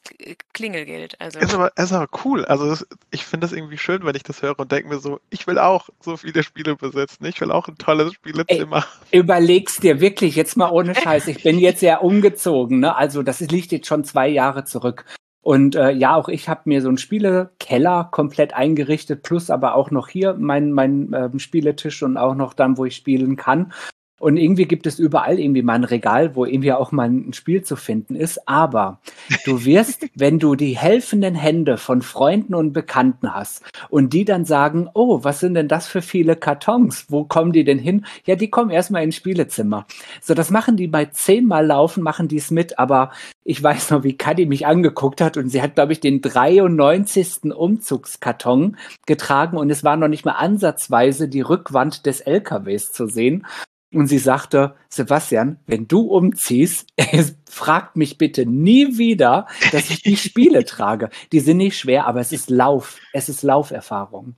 [0.53, 1.19] Klingelgeld.
[1.21, 1.39] Also.
[1.39, 2.43] Ist, aber, ist aber cool.
[2.45, 5.19] Also das, ich finde das irgendwie schön, wenn ich das höre und denke mir so,
[5.29, 7.25] ich will auch so viele Spiele besitzen.
[7.25, 8.85] Ich will auch ein tolles Spielezimmer.
[9.11, 11.27] Ey, überlegst dir wirklich jetzt mal ohne Scheiß.
[11.27, 12.79] Ich bin jetzt ja umgezogen.
[12.79, 12.95] Ne?
[12.95, 15.05] Also das liegt jetzt schon zwei Jahre zurück.
[15.41, 19.89] Und äh, ja, auch ich habe mir so einen Spielekeller komplett eingerichtet, plus aber auch
[19.89, 23.73] noch hier mein, mein äh, Spieletisch und auch noch dann, wo ich spielen kann.
[24.21, 27.63] Und irgendwie gibt es überall irgendwie mal ein Regal, wo irgendwie auch mal ein Spiel
[27.63, 28.47] zu finden ist.
[28.47, 28.99] Aber
[29.45, 34.45] du wirst, wenn du die helfenden Hände von Freunden und Bekannten hast und die dann
[34.45, 37.05] sagen, oh, was sind denn das für viele Kartons?
[37.09, 38.05] Wo kommen die denn hin?
[38.25, 39.87] Ja, die kommen erstmal ins Spielezimmer.
[40.21, 42.77] So, das machen die bei zehnmal laufen, machen die es mit.
[42.77, 43.09] Aber
[43.43, 47.51] ich weiß noch, wie Kadi mich angeguckt hat und sie hat, glaube ich, den 93.
[47.51, 53.47] Umzugskarton getragen und es war noch nicht mal ansatzweise die Rückwand des LKWs zu sehen.
[53.93, 56.87] Und sie sagte, Sebastian, wenn du umziehst,
[57.49, 61.09] fragt mich bitte nie wieder, dass ich die Spiele trage.
[61.31, 62.97] Die sind nicht schwer, aber es ist Lauf.
[63.11, 64.35] Es ist Lauferfahrung.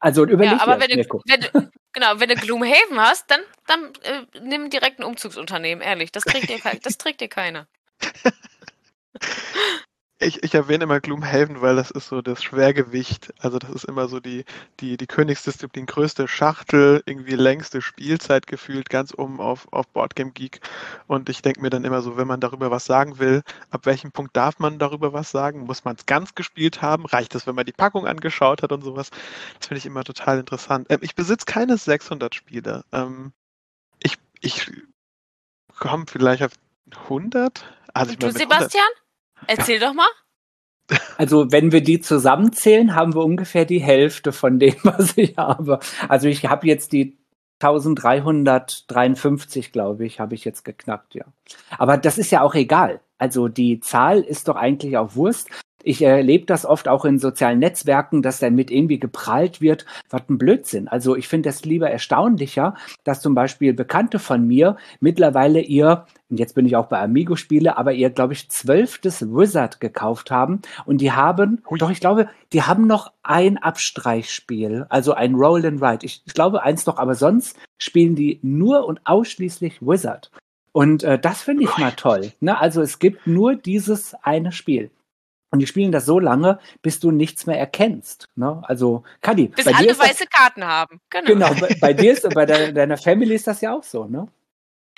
[0.00, 3.92] Also überleg ja, aber wenn du, wenn du, genau, wenn du Gloomhaven hast, dann, dann
[4.02, 6.12] äh, nimm direkt ein Umzugsunternehmen, ehrlich.
[6.12, 7.66] Das trägt dir, das trägt dir keiner.
[10.20, 13.32] Ich, ich erwähne immer Gloomhaven, weil das ist so das Schwergewicht.
[13.38, 14.44] Also das ist immer so die,
[14.80, 20.60] die, die Königsdisziplin, größte Schachtel, irgendwie längste Spielzeit gefühlt, ganz oben auf, auf Boardgame Geek.
[21.06, 24.10] Und ich denke mir dann immer so, wenn man darüber was sagen will, ab welchem
[24.10, 25.60] Punkt darf man darüber was sagen?
[25.60, 27.06] Muss man es ganz gespielt haben?
[27.06, 29.10] Reicht es, wenn man die Packung angeschaut hat und sowas?
[29.58, 30.88] Das finde ich immer total interessant.
[30.90, 32.84] Ähm, ich besitze keine 600 Spiele.
[32.92, 33.32] Ähm,
[34.00, 34.68] ich ich
[35.78, 36.52] komme vielleicht auf
[37.04, 37.64] 100.
[37.94, 38.84] Also du, Sebastian?
[38.84, 39.07] 100,
[39.46, 40.08] Erzähl doch mal.
[41.18, 45.78] Also, wenn wir die zusammenzählen, haben wir ungefähr die Hälfte von dem, was ich habe.
[46.08, 47.18] Also, ich habe jetzt die
[47.60, 51.24] 1353, glaube ich, habe ich jetzt geknackt, ja.
[51.76, 53.00] Aber das ist ja auch egal.
[53.18, 55.50] Also, die Zahl ist doch eigentlich auch Wurst
[55.88, 60.20] ich erlebe das oft auch in sozialen Netzwerken, dass dann mit irgendwie geprahlt wird, was
[60.28, 60.86] ein Blödsinn.
[60.86, 62.74] Also ich finde es lieber erstaunlicher,
[63.04, 67.78] dass zum Beispiel Bekannte von mir mittlerweile ihr, und jetzt bin ich auch bei Amigo-Spiele,
[67.78, 71.78] aber ihr, glaube ich, zwölftes Wizard gekauft haben und die haben, Ui.
[71.78, 76.04] doch ich glaube, die haben noch ein Abstreichspiel, also ein Roll and Ride.
[76.04, 80.30] Ich, ich glaube eins noch, aber sonst spielen die nur und ausschließlich Wizard.
[80.72, 82.32] Und äh, das finde ich mal toll.
[82.40, 82.60] Ne?
[82.60, 84.90] Also es gibt nur dieses eine Spiel.
[85.50, 88.28] Und die spielen das so lange, bis du nichts mehr erkennst.
[88.36, 88.62] Ne?
[88.64, 89.48] Also, Kadi.
[89.48, 91.00] Bis alle weiße das, Karten haben.
[91.10, 91.26] Genau.
[91.26, 94.28] Genau, bei, bei dir ist, bei de, deiner Family ist das ja auch so, ne?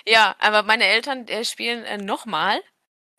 [0.05, 2.59] Ja, aber meine Eltern äh, spielen äh, nochmal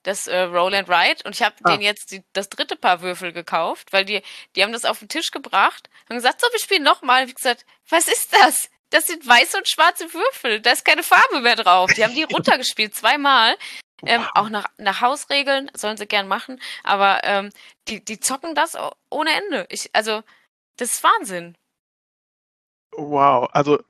[0.02, 1.70] das äh, Roll and Ride und ich habe ah.
[1.70, 4.22] denen jetzt die, das dritte Paar Würfel gekauft, weil die,
[4.56, 7.26] die haben das auf den Tisch gebracht und gesagt, so, wir spielen nochmal.
[7.26, 8.68] Ich gesagt, was ist das?
[8.90, 10.60] Das sind weiße und schwarze Würfel.
[10.60, 11.92] Da ist keine Farbe mehr drauf.
[11.94, 13.56] Die haben die runtergespielt zweimal.
[14.04, 17.50] Ähm, auch nach, nach Hausregeln sollen sie gern machen, aber ähm,
[17.88, 18.76] die, die zocken das
[19.10, 19.66] ohne Ende.
[19.70, 20.22] Ich, also,
[20.76, 21.56] das ist Wahnsinn.
[22.96, 23.82] Wow, also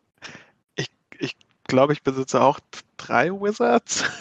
[0.76, 1.36] ich, ich
[1.72, 2.60] glaube, ich besitze auch
[2.98, 4.04] drei Wizards.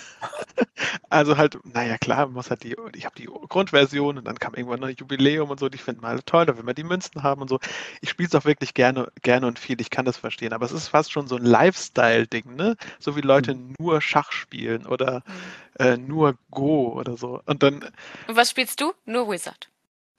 [1.09, 4.53] Also halt, naja klar, man muss halt die, ich habe die Grundversion und dann kam
[4.53, 7.23] irgendwann noch ein Jubiläum und so, die finden alle toll, da will man die Münzen
[7.23, 7.59] haben und so.
[8.01, 10.71] Ich spiele es auch wirklich gerne, gerne und viel, ich kann das verstehen, aber es
[10.71, 12.77] ist fast schon so ein Lifestyle-Ding, ne?
[12.99, 13.75] So wie Leute mhm.
[13.79, 15.23] nur Schach spielen oder
[15.79, 15.85] mhm.
[15.85, 17.41] äh, nur Go oder so.
[17.45, 17.83] Und dann.
[18.27, 18.93] Und was spielst du?
[19.05, 19.69] Nur Wizard.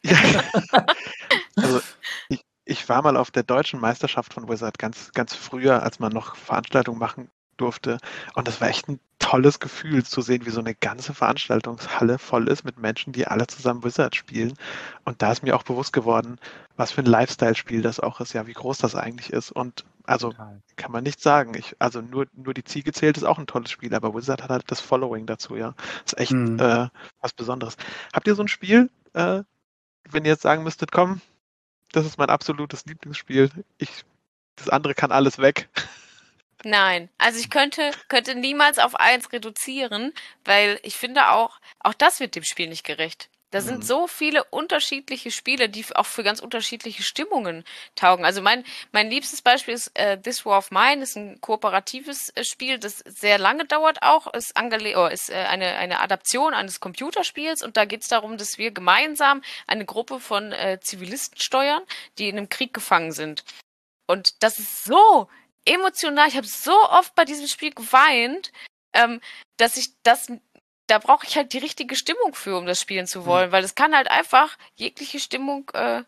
[0.03, 0.16] Ja.
[1.57, 1.81] also
[2.29, 6.12] ich, ich war mal auf der deutschen Meisterschaft von Wizard ganz, ganz früher, als man
[6.12, 7.98] noch Veranstaltungen machen durfte.
[8.35, 12.48] Und das war echt ein tolles Gefühl zu sehen, wie so eine ganze Veranstaltungshalle voll
[12.48, 14.55] ist mit Menschen, die alle zusammen Wizard spielen.
[15.05, 16.38] Und da ist mir auch bewusst geworden,
[16.77, 19.53] was für ein Lifestyle-Spiel das auch ist, ja, wie groß das eigentlich ist.
[19.53, 20.61] Und also Total.
[20.77, 21.55] kann man nicht sagen.
[21.55, 24.51] Ich, also nur, nur die Ziege zählt ist auch ein tolles Spiel, aber Wizard hat
[24.51, 25.75] halt das Following dazu, ja.
[26.05, 26.59] Das ist echt mhm.
[26.59, 26.88] äh,
[27.20, 27.77] was Besonderes.
[28.12, 29.42] Habt ihr so ein Spiel, äh,
[30.11, 31.20] wenn ihr jetzt sagen müsstet, komm,
[31.92, 33.50] das ist mein absolutes Lieblingsspiel.
[33.78, 33.90] Ich,
[34.57, 35.68] das andere kann alles weg.
[36.64, 40.12] Nein, also ich könnte, könnte niemals auf eins reduzieren,
[40.44, 43.28] weil ich finde auch, auch das wird dem Spiel nicht gerecht.
[43.53, 48.25] Da sind so viele unterschiedliche Spiele, die auch für ganz unterschiedliche Stimmungen taugen.
[48.25, 52.45] Also mein, mein liebstes Beispiel ist äh, This War of Mine, ist ein kooperatives äh,
[52.45, 56.81] Spiel, das sehr lange dauert auch, ist, angele oh, ist äh, eine, eine Adaption eines
[56.81, 57.62] Computerspiels.
[57.62, 61.83] Und da geht es darum, dass wir gemeinsam eine Gruppe von äh, Zivilisten steuern,
[62.17, 63.45] die in einem Krieg gefangen sind.
[64.07, 65.29] Und das ist so
[65.67, 68.51] emotional, ich habe so oft bei diesem Spiel geweint,
[68.95, 69.21] ähm,
[69.59, 70.33] dass ich das
[70.92, 73.52] da brauche ich halt die richtige Stimmung für, um das spielen zu wollen, mhm.
[73.52, 76.02] weil es kann halt einfach jegliche Stimmung, äh,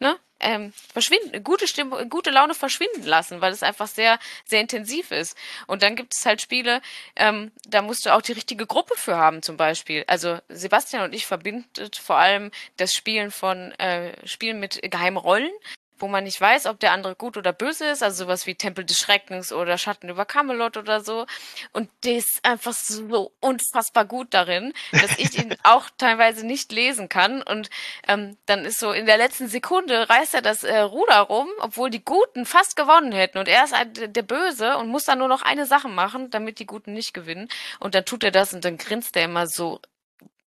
[0.00, 5.12] ne, ähm, verschwinden, gute Stimmung, gute Laune verschwinden lassen, weil es einfach sehr, sehr intensiv
[5.12, 5.36] ist.
[5.68, 6.82] Und dann gibt es halt Spiele,
[7.14, 10.02] ähm, da musst du auch die richtige Gruppe für haben, zum Beispiel.
[10.08, 15.52] Also Sebastian und ich verbindet vor allem das Spielen von äh, Spielen mit geheimen Rollen
[15.98, 18.84] wo man nicht weiß, ob der andere gut oder böse ist, also sowas wie Tempel
[18.84, 21.26] des Schreckens oder Schatten über Camelot oder so.
[21.72, 27.08] Und der ist einfach so unfassbar gut darin, dass ich ihn auch teilweise nicht lesen
[27.08, 27.42] kann.
[27.42, 27.70] Und
[28.06, 31.90] ähm, dann ist so in der letzten Sekunde reißt er das äh, Ruder rum, obwohl
[31.90, 33.38] die Guten fast gewonnen hätten.
[33.38, 36.58] Und er ist ein, der Böse und muss dann nur noch eine Sache machen, damit
[36.58, 37.48] die Guten nicht gewinnen.
[37.80, 39.80] Und dann tut er das und dann grinst er immer so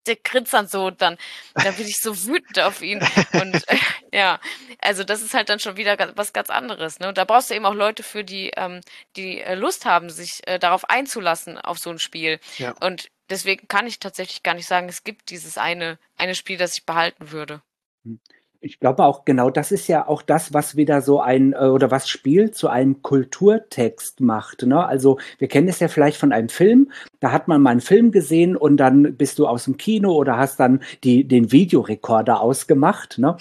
[0.07, 1.17] der grinst dann so, dann,
[1.53, 3.01] dann bin ich so wütend auf ihn.
[3.33, 3.77] Und äh,
[4.13, 4.39] ja,
[4.79, 6.99] also das ist halt dann schon wieder was ganz anderes.
[6.99, 7.07] Ne?
[7.07, 8.81] Und da brauchst du eben auch Leute für, die, ähm,
[9.15, 12.39] die äh, Lust haben, sich äh, darauf einzulassen, auf so ein Spiel.
[12.57, 12.75] Ja.
[12.81, 16.77] Und deswegen kann ich tatsächlich gar nicht sagen, es gibt dieses eine, eine Spiel, das
[16.77, 17.61] ich behalten würde.
[18.03, 18.19] Hm
[18.61, 21.89] ich glaube auch genau, das ist ja auch das, was wieder so ein äh, oder
[21.89, 24.63] was Spiel zu einem Kulturtext macht.
[24.63, 24.85] Ne?
[24.85, 28.11] Also wir kennen es ja vielleicht von einem Film, da hat man mal einen Film
[28.11, 33.17] gesehen und dann bist du aus dem Kino oder hast dann die, den Videorekorder ausgemacht.
[33.17, 33.35] Ne?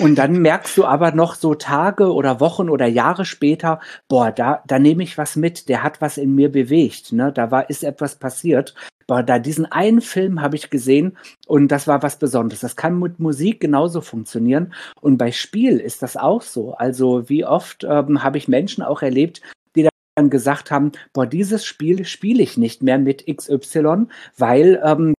[0.00, 4.62] Und dann merkst du aber noch so Tage oder Wochen oder Jahre später, boah, da,
[4.66, 7.12] da nehme ich was mit, der hat was in mir bewegt.
[7.12, 7.30] Ne?
[7.30, 8.74] Da war, ist etwas passiert.
[9.06, 12.60] Aber da diesen einen Film habe ich gesehen und das war was Besonderes.
[12.60, 14.72] Das kann mit Musik genauso funktionieren.
[15.02, 16.72] Und bei Spiel ist das auch so.
[16.72, 19.42] Also wie oft ähm, habe ich Menschen auch erlebt,
[19.76, 24.06] die dann gesagt haben, boah, dieses Spiel spiele ich nicht mehr mit XY,
[24.38, 25.12] weil ähm,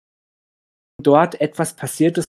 [1.02, 2.26] dort etwas passiert ist,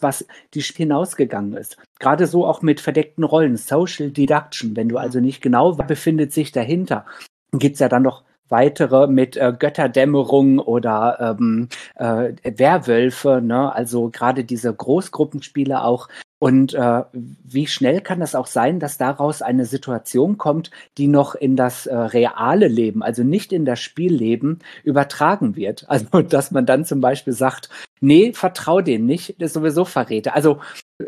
[0.00, 1.76] was die hinausgegangen ist.
[1.98, 6.52] Gerade so auch mit verdeckten Rollen, Social Deduction, wenn du also nicht genau befindet sich
[6.52, 7.04] dahinter,
[7.52, 13.74] gibt es ja dann noch weitere mit äh, Götterdämmerung oder ähm, äh, Werwölfe, ne?
[13.74, 16.08] also gerade diese Großgruppenspiele auch.
[16.44, 21.34] Und äh, wie schnell kann das auch sein, dass daraus eine Situation kommt, die noch
[21.34, 25.86] in das äh, reale Leben, also nicht in das Spielleben, übertragen wird?
[25.94, 30.34] Also, dass man dann zum Beispiel sagt, nee, vertrau dem nicht, das ist sowieso Verräter.
[30.34, 30.60] Also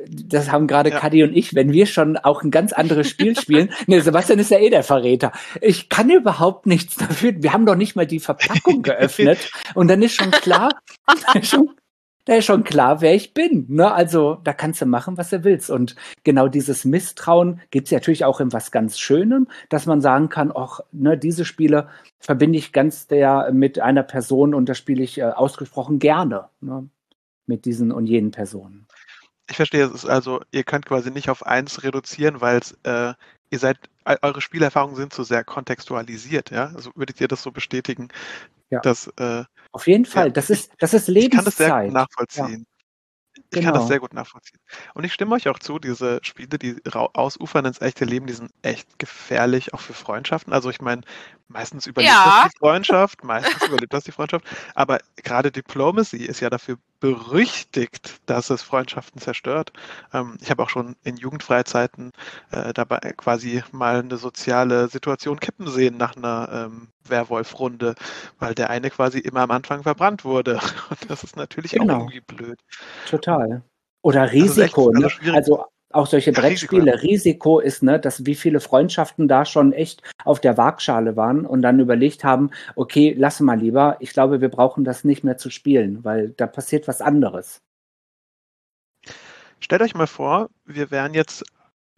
[0.09, 0.99] das haben gerade ja.
[1.01, 3.71] Kadi und ich, wenn wir schon auch ein ganz anderes Spiel spielen.
[3.87, 5.33] ne, Sebastian ist ja eh der Verräter.
[5.61, 7.35] Ich kann überhaupt nichts dafür.
[7.37, 9.51] Wir haben doch nicht mal die Verpackung geöffnet.
[9.75, 10.71] Und dann ist schon klar,
[11.43, 11.73] schon,
[12.27, 13.67] da ist schon klar, wer ich bin.
[13.69, 13.91] Ne?
[13.91, 15.71] Also da kannst du machen, was du willst.
[15.71, 20.29] Und genau dieses Misstrauen gibt es natürlich auch in was ganz Schönem, dass man sagen
[20.29, 25.05] kann, ach, ne, diese Spiele verbinde ich ganz der mit einer Person und das spiele
[25.05, 26.89] ich äh, ausgesprochen gerne ne?
[27.47, 28.89] mit diesen und jenen Personen.
[29.49, 33.15] Ich verstehe, es ist also, ihr könnt quasi nicht auf eins reduzieren, weil äh,
[33.51, 33.79] ihr seid,
[34.23, 36.73] eure Spielerfahrungen sind so sehr kontextualisiert, ja?
[36.75, 38.09] Also würdet ihr das so bestätigen?
[38.71, 38.81] Ja.
[38.81, 41.33] Dass, äh, Auf jeden Fall, ja, das ist, das ist Lebenszeit.
[41.33, 42.67] Ich kann das sehr gut nachvollziehen.
[42.67, 42.77] Ja.
[43.37, 43.65] Ich genau.
[43.65, 43.89] kann das genau.
[43.89, 44.61] sehr gut nachvollziehen.
[44.95, 48.51] Und ich stimme euch auch zu, diese Spiele, die ausufern ins echte Leben, die sind
[48.63, 50.53] echt gefährlich, auch für Freundschaften.
[50.53, 51.03] Also ich meine,
[51.49, 52.43] meistens überlebt ja.
[52.45, 54.45] das die Freundschaft, meistens überlebt das die Freundschaft.
[54.75, 59.73] Aber gerade Diplomacy ist ja dafür berüchtigt, dass es Freundschaften zerstört.
[60.13, 62.13] Ähm, ich habe auch schon in Jugendfreizeiten
[62.51, 67.95] äh, dabei quasi mal eine soziale Situation kippen sehen nach einer ähm, Werwolf-Runde,
[68.39, 70.55] weil der eine quasi immer am Anfang verbrannt wurde.
[70.91, 71.95] Und das ist natürlich genau.
[71.95, 72.59] auch irgendwie blöd.
[73.09, 73.63] Total.
[74.03, 75.09] Oder Risiko, ne?
[75.33, 75.65] Also
[75.97, 77.03] auch solche Brettspiele.
[77.03, 81.63] Risiko ist, ne, dass wie viele Freundschaften da schon echt auf der Waagschale waren und
[81.63, 83.97] dann überlegt haben, okay, lass mal lieber.
[84.01, 87.61] Ich glaube, wir brauchen das nicht mehr zu spielen, weil da passiert was anderes.
[89.61, 91.45] Stellt euch mal vor, wir wären jetzt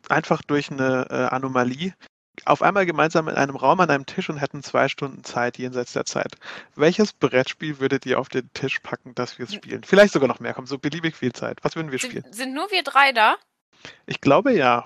[0.09, 1.93] einfach durch eine äh, Anomalie
[2.45, 5.93] auf einmal gemeinsam in einem Raum an einem Tisch und hätten zwei Stunden Zeit jenseits
[5.93, 6.35] der Zeit.
[6.77, 9.83] Welches Brettspiel würdet ihr auf den Tisch packen, dass wir es spielen?
[9.85, 11.59] Vielleicht sogar noch mehr, kommt so beliebig viel Zeit.
[11.63, 12.23] Was würden wir spielen?
[12.25, 13.37] Sind, sind nur wir drei da?
[14.07, 14.85] Ich glaube ja.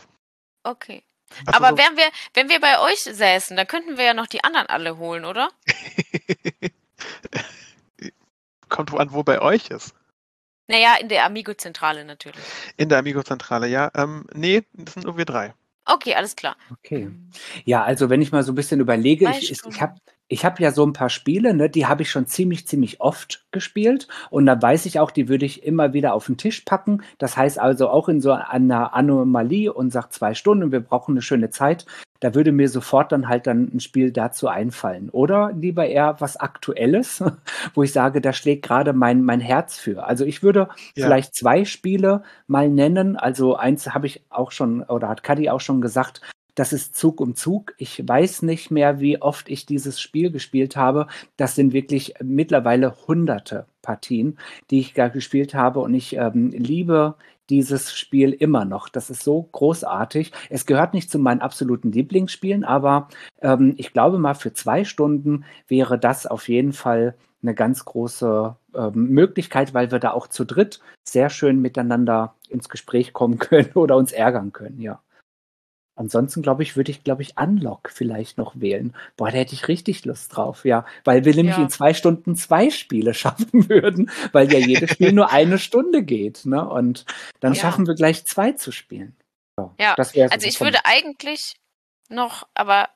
[0.63, 1.03] Okay.
[1.47, 4.27] Also Aber so wenn wir, wenn wir bei euch säßen, dann könnten wir ja noch
[4.27, 5.49] die anderen alle holen, oder?
[8.69, 9.95] Kommt an, wo bei euch ist.
[10.69, 12.43] Naja, in der Amigo-Zentrale natürlich.
[12.77, 13.91] In der Amigo-Zentrale, ja.
[13.95, 15.55] Ähm, nee, das sind nur wir drei.
[15.85, 16.57] Okay, alles klar.
[16.71, 17.11] Okay.
[17.65, 19.97] Ja, also wenn ich mal so ein bisschen überlege, ich, ich habe
[20.29, 23.45] ich habe ja so ein paar Spiele, ne, die habe ich schon ziemlich, ziemlich oft
[23.53, 24.09] gespielt.
[24.31, 27.03] Und da weiß ich auch, die würde ich immer wieder auf den Tisch packen.
[27.19, 31.23] Das heißt also auch in so einer Anomalie und sagt zwei Stunden, wir brauchen eine
[31.23, 31.85] schöne Zeit.
[32.21, 35.11] Da würde mir sofort dann halt dann ein Spiel dazu einfallen.
[35.11, 37.23] Oder lieber eher was Aktuelles,
[37.75, 40.07] wo ich sage, da schlägt gerade mein, mein Herz für.
[40.07, 41.05] Also ich würde ja.
[41.05, 43.17] vielleicht zwei Spiele mal nennen.
[43.17, 46.23] Also eins habe ich auch schon, oder hat Kadi auch schon gesagt,
[46.55, 47.75] das ist Zug um Zug.
[47.79, 51.07] Ich weiß nicht mehr, wie oft ich dieses Spiel gespielt habe.
[51.37, 54.39] Das sind wirklich mittlerweile hunderte Partien,
[54.71, 55.81] die ich da gespielt habe.
[55.81, 57.15] Und ich ähm, liebe
[57.49, 58.89] dieses Spiel immer noch.
[58.89, 60.33] Das ist so großartig.
[60.49, 63.09] Es gehört nicht zu meinen absoluten Lieblingsspielen, aber
[63.41, 68.57] ähm, ich glaube mal, für zwei Stunden wäre das auf jeden Fall eine ganz große
[68.75, 73.73] ähm, Möglichkeit, weil wir da auch zu dritt sehr schön miteinander ins Gespräch kommen können
[73.75, 75.01] oder uns ärgern können, ja.
[75.95, 78.95] Ansonsten glaube ich, würde ich, glaube ich, Unlock vielleicht noch wählen.
[79.17, 80.87] Boah, da hätte ich richtig Lust drauf, ja.
[81.05, 81.63] Weil wir nämlich ja.
[81.63, 86.47] in zwei Stunden zwei Spiele schaffen würden, weil ja jedes Spiel nur eine Stunde geht.
[86.47, 86.67] Ne?
[86.67, 87.05] Und
[87.41, 87.61] dann ja.
[87.61, 89.17] schaffen wir gleich zwei zu spielen.
[89.59, 91.57] So, ja, also ich würde eigentlich
[92.09, 92.89] noch, aber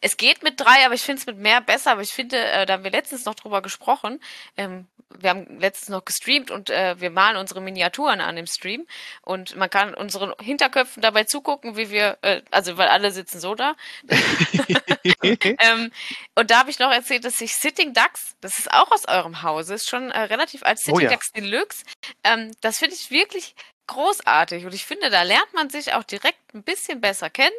[0.00, 1.92] es geht mit drei, aber ich finde es mit mehr besser.
[1.92, 4.20] Aber ich finde, äh, da haben wir letztens noch drüber gesprochen.
[4.56, 8.86] Ähm, wir haben letztens noch gestreamt und äh, wir malen unsere Miniaturen an dem Stream.
[9.22, 13.54] Und man kann unseren Hinterköpfen dabei zugucken, wie wir, äh, also weil alle sitzen so
[13.54, 13.76] da.
[15.22, 15.92] ähm,
[16.34, 19.42] und da habe ich noch erzählt, dass sich Sitting Ducks, das ist auch aus eurem
[19.42, 21.10] Hause, ist schon äh, relativ als Sitting oh, ja.
[21.10, 21.84] Ducks Deluxe.
[22.24, 23.54] Ähm, das finde ich wirklich
[23.86, 24.64] großartig.
[24.66, 27.54] Und ich finde, da lernt man sich auch direkt ein bisschen besser kennen.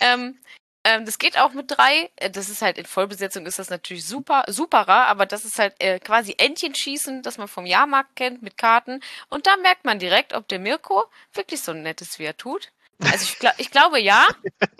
[0.00, 0.38] ähm,
[0.84, 2.10] ähm, das geht auch mit drei.
[2.16, 5.74] Äh, das ist halt in Vollbesetzung ist das natürlich super, superer, aber das ist halt
[5.80, 9.00] äh, quasi Entchenschießen, das man vom Jahrmarkt kennt mit Karten.
[9.28, 12.72] Und da merkt man direkt, ob der Mirko wirklich so ein nettes wie er tut.
[13.00, 14.28] Also ich, glaub, ich glaube ja,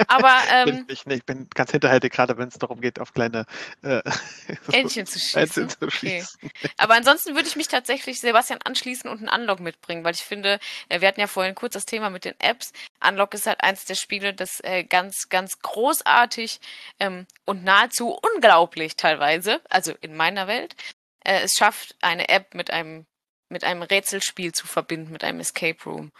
[0.07, 3.46] aber ähm, ich, ich, bin ganz hinterhältig, gerade wenn es darum geht, auf kleine
[3.83, 4.01] äh,
[4.72, 5.42] Entchen zu schießen.
[5.42, 6.38] Entchen zu schießen.
[6.42, 6.70] Okay.
[6.77, 10.61] Aber ansonsten würde ich mich tatsächlich Sebastian anschließen und einen Unlock mitbringen, weil ich finde,
[10.88, 12.72] äh, wir hatten ja vorhin kurz das Thema mit den Apps.
[13.07, 16.61] Unlock ist halt eins der Spiele, das äh, ganz, ganz großartig
[17.01, 20.77] ähm, und nahezu unglaublich teilweise, also in meiner Welt,
[21.25, 23.07] äh, es schafft, eine App mit einem
[23.48, 26.11] mit einem Rätselspiel zu verbinden, mit einem Escape Room.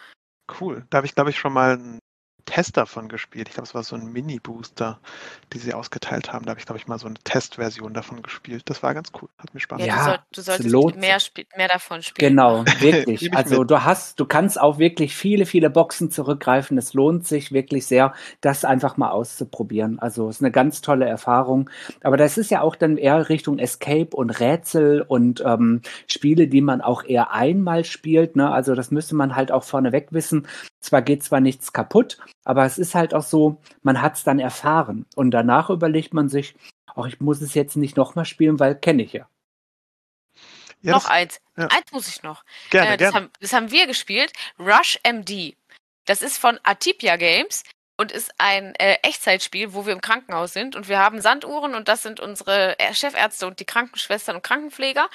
[0.61, 0.87] Cool.
[0.91, 1.99] Da habe ich, glaube ich, schon mal einen
[2.45, 3.49] Test davon gespielt.
[3.49, 4.99] Ich glaube, es war so ein Mini-Booster,
[5.53, 6.45] die sie ausgeteilt haben.
[6.45, 8.63] Da habe ich, glaube ich, mal so eine Testversion davon gespielt.
[8.67, 9.29] Das war ganz cool.
[9.39, 9.97] Hat mir Spaß gemacht.
[9.97, 11.19] Ja, du, soll, du solltest mehr,
[11.57, 12.31] mehr, davon spielen.
[12.31, 13.35] Genau, wirklich.
[13.35, 16.77] also du hast, du kannst auch wirklich viele, viele Boxen zurückgreifen.
[16.79, 19.99] Es lohnt sich wirklich sehr, das einfach mal auszuprobieren.
[19.99, 21.71] Also es ist eine ganz tolle Erfahrung.
[22.03, 26.61] Aber das ist ja auch dann eher Richtung Escape und Rätsel und ähm, Spiele, die
[26.61, 28.37] man auch eher einmal spielt.
[28.37, 28.51] Ne?
[28.51, 30.47] Also das müsste man halt auch vorneweg wissen.
[30.83, 34.40] Zwar geht zwar nichts kaputt, aber es ist halt auch so, man hat es dann
[34.40, 35.07] erfahren.
[35.14, 36.57] Und danach überlegt man sich,
[36.95, 39.29] auch ich muss es jetzt nicht nochmal spielen, weil kenne ich ja.
[40.83, 41.40] ja noch eins.
[41.57, 41.68] Ja.
[41.68, 42.45] Eins muss ich noch.
[42.71, 43.14] Gerne, äh, das, gerne.
[43.27, 44.33] Haben, das haben wir gespielt.
[44.59, 45.57] Rush MD.
[46.05, 47.62] Das ist von Atipia Games
[47.97, 51.87] und ist ein äh, Echtzeitspiel, wo wir im Krankenhaus sind und wir haben Sanduhren und
[51.87, 55.09] das sind unsere Chefärzte und die Krankenschwestern und Krankenpfleger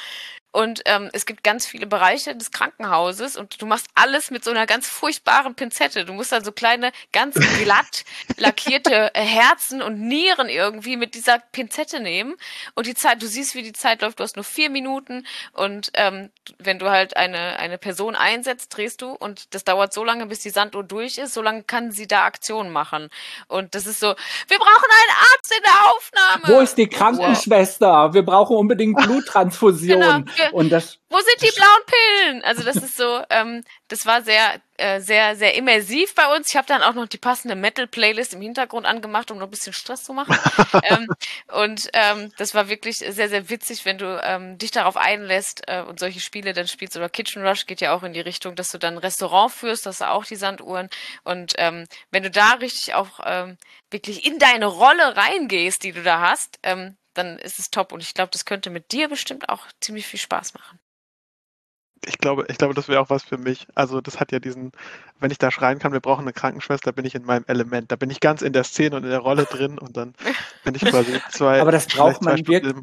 [0.57, 4.49] und ähm, es gibt ganz viele Bereiche des Krankenhauses und du machst alles mit so
[4.49, 6.03] einer ganz furchtbaren Pinzette.
[6.03, 8.05] Du musst dann so kleine, ganz glatt
[8.37, 12.33] lackierte äh, Herzen und Nieren irgendwie mit dieser Pinzette nehmen.
[12.73, 14.17] Und die Zeit, du siehst, wie die Zeit läuft.
[14.17, 19.03] Du hast nur vier Minuten und ähm, wenn du halt eine, eine Person einsetzt, drehst
[19.03, 21.35] du und das dauert so lange, bis die Sanduhr durch ist.
[21.35, 23.09] So lange kann sie da Aktionen machen.
[23.47, 26.57] Und das ist so, wir brauchen einen Arzt in der Aufnahme.
[26.57, 28.05] Wo ist die Krankenschwester?
[28.07, 28.13] Wow.
[28.15, 30.25] Wir brauchen unbedingt Bluttransfusion.
[30.25, 32.43] Genau und das, Wo sind die blauen Pillen?
[32.43, 36.49] Also das ist so, ähm, das war sehr, äh, sehr, sehr immersiv bei uns.
[36.49, 39.71] Ich habe dann auch noch die passende Metal-Playlist im Hintergrund angemacht, um noch ein bisschen
[39.71, 40.37] Stress zu machen.
[40.83, 41.07] ähm,
[41.53, 45.81] und ähm, das war wirklich sehr, sehr witzig, wenn du ähm, dich darauf einlässt äh,
[45.81, 46.97] und solche Spiele dann spielst.
[46.97, 49.85] Oder Kitchen Rush geht ja auch in die Richtung, dass du dann ein Restaurant führst,
[49.85, 50.89] das auch die Sanduhren.
[51.23, 53.57] Und ähm, wenn du da richtig auch ähm,
[53.91, 57.91] wirklich in deine Rolle reingehst, die du da hast, ähm, dann ist es top.
[57.91, 60.79] Und ich glaube, das könnte mit dir bestimmt auch ziemlich viel Spaß machen.
[62.05, 63.67] Ich glaube, ich glaube, das wäre auch was für mich.
[63.73, 64.71] Also das hat ja diesen,
[65.19, 67.91] wenn ich da schreien kann, wir brauchen eine Krankenschwester, bin ich in meinem Element.
[67.91, 70.13] Da bin ich ganz in der Szene und in der Rolle drin und dann
[70.63, 71.59] bin ich quasi zwei.
[71.59, 72.75] Aber das braucht man wirklich.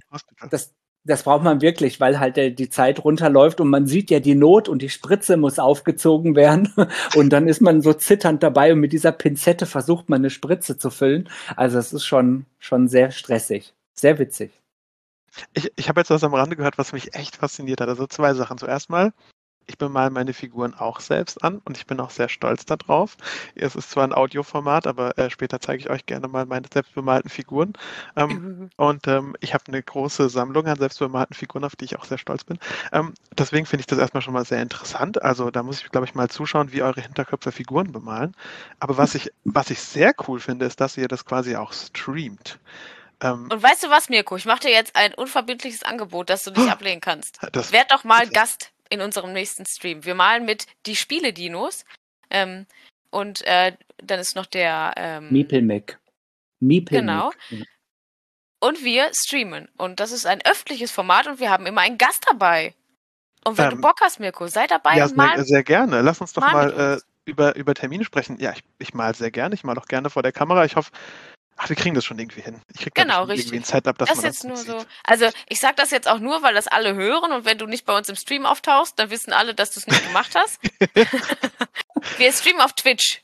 [0.51, 0.75] Das,
[1.05, 4.35] das braucht man wirklich, weil halt der, die Zeit runterläuft und man sieht ja die
[4.35, 6.73] Not und die Spritze muss aufgezogen werden
[7.15, 10.79] und dann ist man so zitternd dabei und mit dieser Pinzette versucht man eine Spritze
[10.79, 11.29] zu füllen.
[11.57, 13.75] Also es ist schon, schon sehr stressig.
[13.95, 14.53] Sehr witzig.
[15.53, 17.89] Ich, ich habe jetzt was am Rande gehört, was mich echt fasziniert hat.
[17.89, 18.59] Also zwei Sachen.
[18.59, 19.13] Zuerst mal,
[19.67, 23.17] ich bemale meine Figuren auch selbst an und ich bin auch sehr stolz darauf.
[23.55, 27.31] Es ist zwar ein Audioformat, aber äh, später zeige ich euch gerne mal meine selbstbemalten
[27.31, 27.73] Figuren.
[28.17, 28.71] Ähm.
[28.77, 32.19] Und ähm, ich habe eine große Sammlung an selbstbemalten Figuren, auf die ich auch sehr
[32.19, 32.59] stolz bin.
[32.93, 35.23] Ähm, deswegen finde ich das erstmal schon mal sehr interessant.
[35.23, 38.35] Also da muss ich, glaube ich, mal zuschauen, wie eure Hinterköpfe Figuren bemalen.
[38.81, 42.59] Aber was ich, was ich sehr cool finde, ist, dass ihr das quasi auch streamt.
[43.21, 44.37] Ähm, und weißt du was, Mirko?
[44.37, 47.39] Ich mache dir jetzt ein unverbindliches Angebot, das du nicht ablehnen kannst.
[47.53, 50.05] Das, Werd doch mal Gast in unserem nächsten Stream.
[50.05, 51.85] Wir malen mit die Spiele-Dinos.
[52.31, 52.67] Ähm,
[53.11, 55.99] und äh, dann ist noch der ähm, Miepelmeck.
[56.61, 57.01] Miepelmeck.
[57.01, 57.31] Genau.
[58.61, 59.69] Und wir streamen.
[59.77, 62.75] Und das ist ein öffentliches Format und wir haben immer einen Gast dabei.
[63.45, 64.97] Und wenn ähm, du Bock hast, Mirko, sei dabei.
[64.97, 66.01] Ja, mal, sehr gerne.
[66.01, 68.39] Lass uns doch mal, mal äh, über, über Termine sprechen.
[68.41, 69.55] Ja, ich, ich mal sehr gerne.
[69.55, 70.65] Ich mal auch gerne vor der Kamera.
[70.65, 70.91] Ich hoffe,
[71.57, 72.61] Ach, wir kriegen das schon irgendwie hin.
[72.73, 73.47] Ich krieg genau, richtig.
[73.47, 74.67] irgendwie ein Setup, dass das man jetzt das nur sieht.
[74.67, 74.87] so.
[75.05, 77.85] Also ich sage das jetzt auch nur, weil das alle hören und wenn du nicht
[77.85, 80.61] bei uns im Stream auftauchst, dann wissen alle, dass du es nicht gemacht hast.
[82.19, 83.23] wir streamen auf Twitch.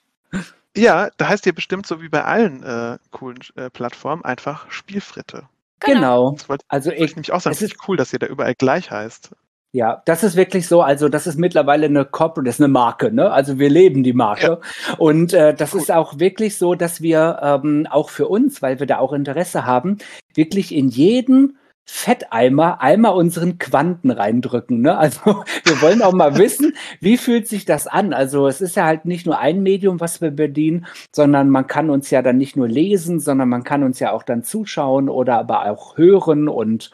[0.76, 5.48] Ja, da heißt ihr bestimmt so wie bei allen äh, coolen äh, Plattformen einfach Spielfritte.
[5.80, 6.30] Genau.
[6.30, 6.48] genau.
[6.48, 8.90] wollte, also ich, ich nämlich auch sagen, es ist cool, dass ihr da überall gleich
[8.90, 9.30] heißt.
[9.72, 10.82] Ja, das ist wirklich so.
[10.82, 13.12] Also das ist mittlerweile eine Corporate, das ist eine Marke.
[13.12, 13.30] Ne?
[13.30, 14.60] Also wir leben die Marke.
[14.88, 14.94] Ja.
[14.98, 15.82] Und äh, das Gut.
[15.82, 19.66] ist auch wirklich so, dass wir ähm, auch für uns, weil wir da auch Interesse
[19.66, 19.98] haben,
[20.34, 24.80] wirklich in jeden Fetteimer einmal unseren Quanten reindrücken.
[24.80, 24.96] Ne?
[24.98, 25.20] Also
[25.64, 28.12] wir wollen auch mal wissen, wie fühlt sich das an?
[28.12, 31.90] Also es ist ja halt nicht nur ein Medium, was wir bedienen, sondern man kann
[31.90, 35.38] uns ja dann nicht nur lesen, sondern man kann uns ja auch dann zuschauen oder
[35.38, 36.90] aber auch hören und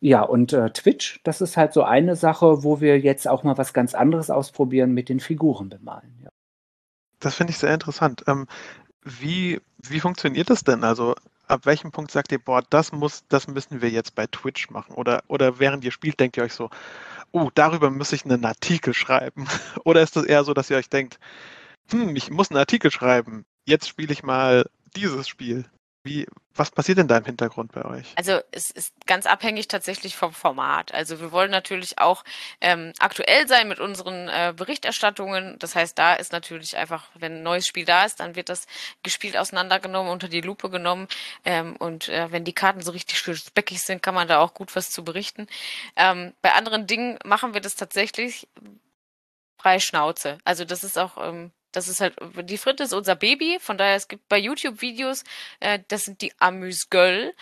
[0.00, 3.58] ja, und äh, Twitch, das ist halt so eine Sache, wo wir jetzt auch mal
[3.58, 6.18] was ganz anderes ausprobieren mit den Figuren bemalen.
[6.22, 6.30] Ja.
[7.18, 8.22] Das finde ich sehr interessant.
[8.28, 8.46] Ähm,
[9.02, 10.84] wie, wie funktioniert das denn?
[10.84, 11.16] Also
[11.48, 14.94] ab welchem Punkt sagt ihr, boah, das muss, das müssen wir jetzt bei Twitch machen?
[14.94, 16.70] Oder, oder während ihr spielt, denkt ihr euch so,
[17.32, 19.46] oh, darüber muss ich einen Artikel schreiben?
[19.84, 21.18] oder ist das eher so, dass ihr euch denkt,
[21.90, 25.64] hm, ich muss einen Artikel schreiben, jetzt spiele ich mal dieses Spiel?
[26.08, 28.06] Wie, was passiert in deinem Hintergrund bei euch?
[28.16, 30.92] Also es ist ganz abhängig tatsächlich vom Format.
[30.92, 32.24] Also wir wollen natürlich auch
[32.60, 35.58] ähm, aktuell sein mit unseren äh, Berichterstattungen.
[35.58, 38.66] Das heißt, da ist natürlich einfach, wenn ein neues Spiel da ist, dann wird das
[39.02, 41.08] gespielt auseinandergenommen, unter die Lupe genommen.
[41.44, 44.54] Ähm, und äh, wenn die Karten so richtig schön speckig sind, kann man da auch
[44.54, 45.46] gut was zu berichten.
[45.96, 48.48] Ähm, bei anderen Dingen machen wir das tatsächlich
[49.58, 50.38] frei Schnauze.
[50.44, 53.94] Also das ist auch ähm, das ist halt, die Fritte ist unser Baby, von daher
[53.94, 55.22] es gibt bei YouTube Videos,
[55.60, 57.34] äh, das sind die Amüsgöl,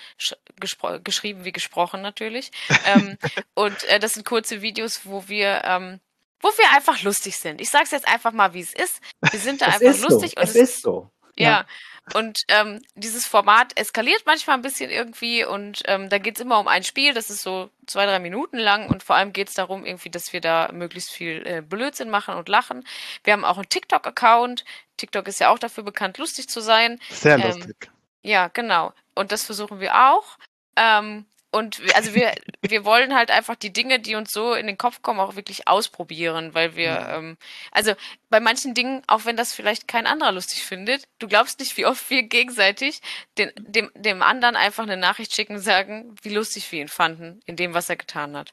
[1.03, 2.51] geschrieben wie gesprochen natürlich.
[2.85, 3.17] ähm,
[3.55, 6.01] und äh, das sind kurze Videos, wo wir, ähm,
[6.41, 7.63] wo wir einfach lustig sind.
[7.63, 9.01] Ich sag's jetzt einfach mal, wie es ist.
[9.31, 10.41] Wir sind da es einfach lustig so.
[10.41, 11.11] und es, es ist so.
[11.39, 11.49] Ja.
[11.49, 11.67] ja.
[12.15, 16.69] Und ähm, dieses Format eskaliert manchmal ein bisschen irgendwie und ähm, da geht's immer um
[16.69, 20.11] ein Spiel, das ist so zwei, drei Minuten lang und vor allem geht's darum, irgendwie,
[20.11, 22.87] dass wir da möglichst viel äh, Blödsinn machen und lachen.
[23.25, 24.65] Wir haben auch einen TikTok-Account.
[24.97, 27.01] TikTok ist ja auch dafür bekannt, lustig zu sein.
[27.11, 27.91] Sehr ähm, lustig.
[28.23, 28.93] Ja, genau.
[29.15, 30.39] Und das versuchen wir auch.
[30.77, 34.77] Ähm, und also wir, wir wollen halt einfach die Dinge, die uns so in den
[34.77, 37.17] Kopf kommen, auch wirklich ausprobieren, weil wir, ja.
[37.17, 37.39] ähm,
[37.71, 37.95] also
[38.29, 41.87] bei manchen Dingen, auch wenn das vielleicht kein anderer lustig findet, du glaubst nicht, wie
[41.87, 43.01] oft wir gegenseitig
[43.39, 47.41] den, dem, dem anderen einfach eine Nachricht schicken und sagen, wie lustig wir ihn fanden
[47.47, 48.53] in dem, was er getan hat.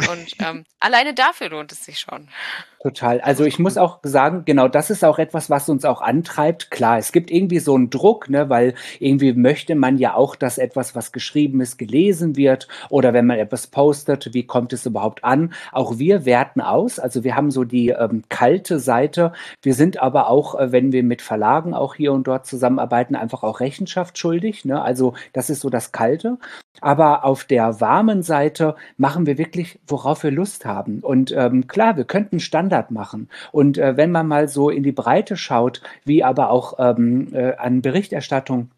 [0.00, 2.28] Und ähm, alleine dafür lohnt es sich schon.
[2.82, 3.20] Total.
[3.22, 6.70] Also ich muss auch sagen, genau das ist auch etwas, was uns auch antreibt.
[6.70, 10.58] Klar, es gibt irgendwie so einen Druck, ne, weil irgendwie möchte man ja auch, dass
[10.58, 12.68] etwas, was geschrieben ist, gelesen wird.
[12.90, 15.54] Oder wenn man etwas postet, wie kommt es überhaupt an?
[15.72, 16.98] Auch wir werten aus.
[16.98, 19.32] Also wir haben so die ähm, kalte Seite.
[19.62, 23.44] Wir sind aber auch, äh, wenn wir mit Verlagen auch hier und dort zusammenarbeiten, einfach
[23.44, 24.64] auch Rechenschaft schuldig.
[24.66, 24.82] Ne?
[24.82, 26.36] Also das ist so das Kalte.
[26.80, 31.00] Aber auf der warmen Seite machen wir wirklich, worauf wir Lust haben.
[31.00, 33.28] Und ähm, klar, wir könnten Standard machen.
[33.52, 37.54] Und äh, wenn man mal so in die Breite schaut, wie aber auch ähm, äh,
[37.56, 38.70] an Berichterstattung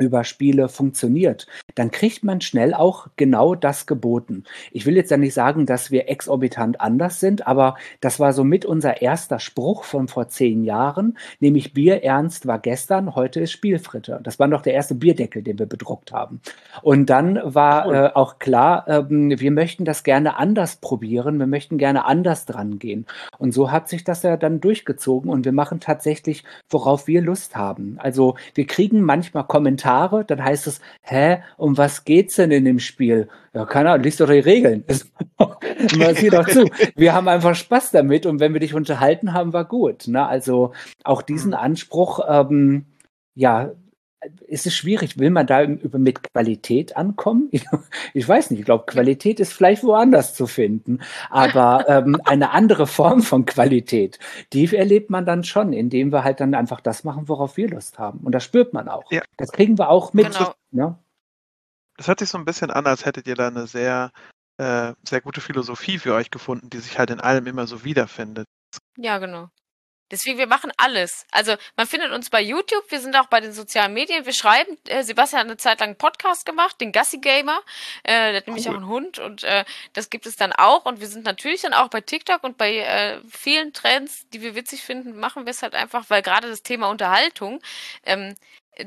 [0.00, 4.44] über Spiele funktioniert, dann kriegt man schnell auch genau das geboten.
[4.72, 8.44] Ich will jetzt ja nicht sagen, dass wir exorbitant anders sind, aber das war so
[8.44, 13.52] mit unser erster Spruch von vor zehn Jahren, nämlich Bier ernst war gestern, heute ist
[13.52, 14.20] Spielfritte.
[14.22, 16.40] Das war noch der erste Bierdeckel, den wir bedruckt haben.
[16.82, 17.94] Und dann war cool.
[17.94, 22.78] äh, auch klar, äh, wir möchten das gerne anders probieren, wir möchten gerne anders dran
[22.78, 23.06] gehen.
[23.38, 27.56] Und so hat sich das ja dann durchgezogen und wir machen tatsächlich, worauf wir Lust
[27.56, 27.96] haben.
[27.98, 32.64] Also wir kriegen manchmal Kommentare, Kommentare, dann heißt es, hä, um was geht's denn in
[32.64, 33.28] dem Spiel?
[33.52, 34.84] Ja, keine Ahnung, liest doch die Regeln.
[35.98, 36.66] Man sieht doch zu.
[36.94, 40.06] Wir haben einfach Spaß damit und wenn wir dich unterhalten haben, war gut.
[40.06, 40.24] Ne?
[40.24, 40.72] Also
[41.04, 41.56] auch diesen mhm.
[41.56, 42.86] Anspruch, ähm,
[43.34, 43.72] ja,
[44.46, 45.18] ist es schwierig.
[45.18, 47.48] Will man da mit Qualität ankommen?
[47.50, 47.64] Ich,
[48.14, 48.60] ich weiß nicht.
[48.60, 51.00] Ich glaube, Qualität ist vielleicht woanders zu finden.
[51.30, 54.18] Aber ähm, eine andere Form von Qualität,
[54.52, 57.98] die erlebt man dann schon, indem wir halt dann einfach das machen, worauf wir Lust
[57.98, 58.20] haben.
[58.20, 59.10] Und das spürt man auch.
[59.10, 59.22] Ja.
[59.36, 60.32] Das kriegen wir auch mit.
[60.32, 60.54] Genau.
[60.70, 60.98] Ne?
[61.96, 64.10] Das hört sich so ein bisschen an, als hättet ihr da eine sehr,
[64.58, 68.46] äh, sehr gute Philosophie für euch gefunden, die sich halt in allem immer so wiederfindet.
[68.96, 69.50] Ja, genau.
[70.10, 71.26] Deswegen, wir machen alles.
[71.30, 74.26] Also man findet uns bei YouTube, wir sind auch bei den sozialen Medien.
[74.26, 77.60] Wir schreiben, äh, Sebastian hat eine Zeit lang einen Podcast gemacht, den Gassi Gamer.
[78.02, 78.72] Äh, der hat nämlich cool.
[78.72, 80.84] auch einen Hund und äh, das gibt es dann auch.
[80.84, 84.54] Und wir sind natürlich dann auch bei TikTok und bei äh, vielen Trends, die wir
[84.54, 87.60] witzig finden, machen wir es halt einfach, weil gerade das Thema Unterhaltung,
[88.04, 88.34] ähm,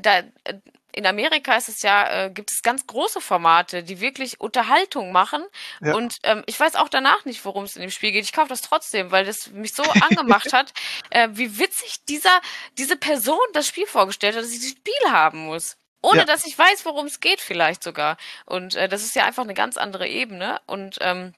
[0.00, 0.54] da, äh,
[0.94, 5.44] in Amerika ist es ja, äh, gibt es ganz große Formate, die wirklich Unterhaltung machen.
[5.80, 5.94] Ja.
[5.94, 8.24] Und ähm, ich weiß auch danach nicht, worum es in dem Spiel geht.
[8.24, 10.72] Ich kaufe das trotzdem, weil das mich so angemacht hat,
[11.10, 12.40] äh, wie witzig dieser,
[12.78, 15.76] diese Person das Spiel vorgestellt hat, dass ich das Spiel haben muss.
[16.02, 16.24] Ohne ja.
[16.24, 18.16] dass ich weiß, worum es geht, vielleicht sogar.
[18.44, 20.60] Und äh, das ist ja einfach eine ganz andere Ebene.
[20.66, 21.34] Und ähm,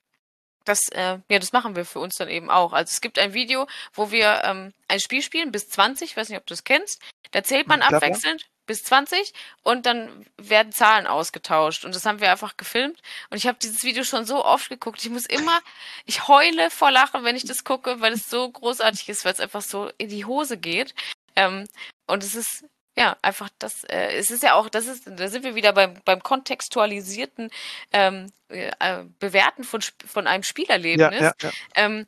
[0.64, 2.72] das, äh, ja, das machen wir für uns dann eben auch.
[2.72, 6.28] Also es gibt ein Video, wo wir ähm, ein Spiel spielen bis 20, ich weiß
[6.28, 7.00] nicht, ob du es kennst.
[7.30, 11.84] Da zählt man abwechselnd bis 20 und dann werden Zahlen ausgetauscht.
[11.84, 13.00] Und das haben wir einfach gefilmt.
[13.30, 15.02] Und ich habe dieses Video schon so oft geguckt.
[15.02, 15.60] Ich muss immer,
[16.06, 19.40] ich heule vor Lachen, wenn ich das gucke, weil es so großartig ist, weil es
[19.40, 20.94] einfach so in die Hose geht.
[21.36, 21.68] Ähm,
[22.06, 22.64] und es ist
[22.98, 26.00] ja, einfach das, äh, es ist ja auch, das ist, da sind wir wieder beim,
[26.06, 27.50] beim kontextualisierten
[27.92, 31.20] ähm, äh, Bewerten von, von einem Spielerlebnis.
[31.20, 31.50] Ja, ja, ja.
[31.74, 32.06] Ähm,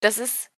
[0.00, 0.50] das ist,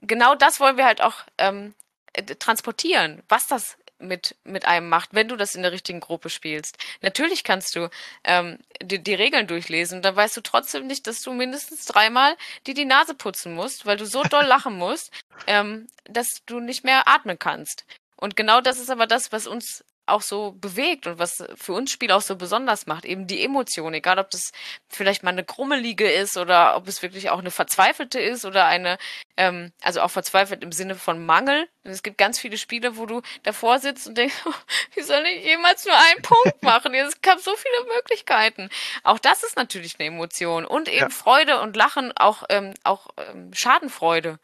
[0.00, 1.74] genau das wollen wir halt auch ähm,
[2.14, 6.30] äh, transportieren, was das mit, mit einem macht, wenn du das in der richtigen Gruppe
[6.30, 6.76] spielst.
[7.00, 7.88] Natürlich kannst du
[8.24, 12.36] ähm, die, die Regeln durchlesen, dann weißt du trotzdem nicht, dass du mindestens dreimal
[12.66, 15.12] dir die Nase putzen musst, weil du so doll lachen musst,
[15.46, 17.84] ähm, dass du nicht mehr atmen kannst.
[18.16, 21.90] Und genau das ist aber das, was uns auch so bewegt und was für uns
[21.90, 24.50] Spiel auch so besonders macht, eben die Emotion, egal ob das
[24.88, 28.98] vielleicht mal eine krummelige ist oder ob es wirklich auch eine verzweifelte ist oder eine,
[29.36, 31.68] ähm, also auch verzweifelt im Sinne von Mangel.
[31.84, 34.52] Es gibt ganz viele Spiele, wo du davor sitzt und denkst, oh,
[34.94, 36.94] wie soll ich jemals nur einen Punkt machen?
[36.94, 38.70] Es gab so viele Möglichkeiten.
[39.04, 41.10] Auch das ist natürlich eine Emotion und eben ja.
[41.10, 44.38] Freude und Lachen, auch, ähm, auch ähm, Schadenfreude.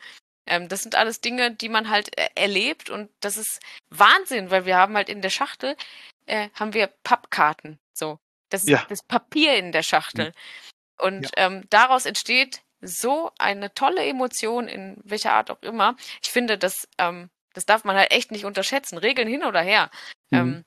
[0.49, 4.67] Ähm, das sind alles Dinge, die man halt äh, erlebt und das ist Wahnsinn, weil
[4.67, 5.77] wir haben halt in der Schachtel,
[6.27, 7.79] äh, haben wir Pappkarten.
[7.93, 8.19] So.
[8.51, 8.85] Das ist ja.
[8.89, 10.29] das Papier in der Schachtel.
[10.29, 11.05] Mhm.
[11.05, 11.47] Und ja.
[11.47, 15.97] ähm, daraus entsteht so eine tolle Emotion, in welcher Art auch immer.
[16.23, 18.99] Ich finde, das, ähm, das darf man halt echt nicht unterschätzen.
[18.99, 19.91] Regeln hin oder her.
[20.31, 20.65] Mhm.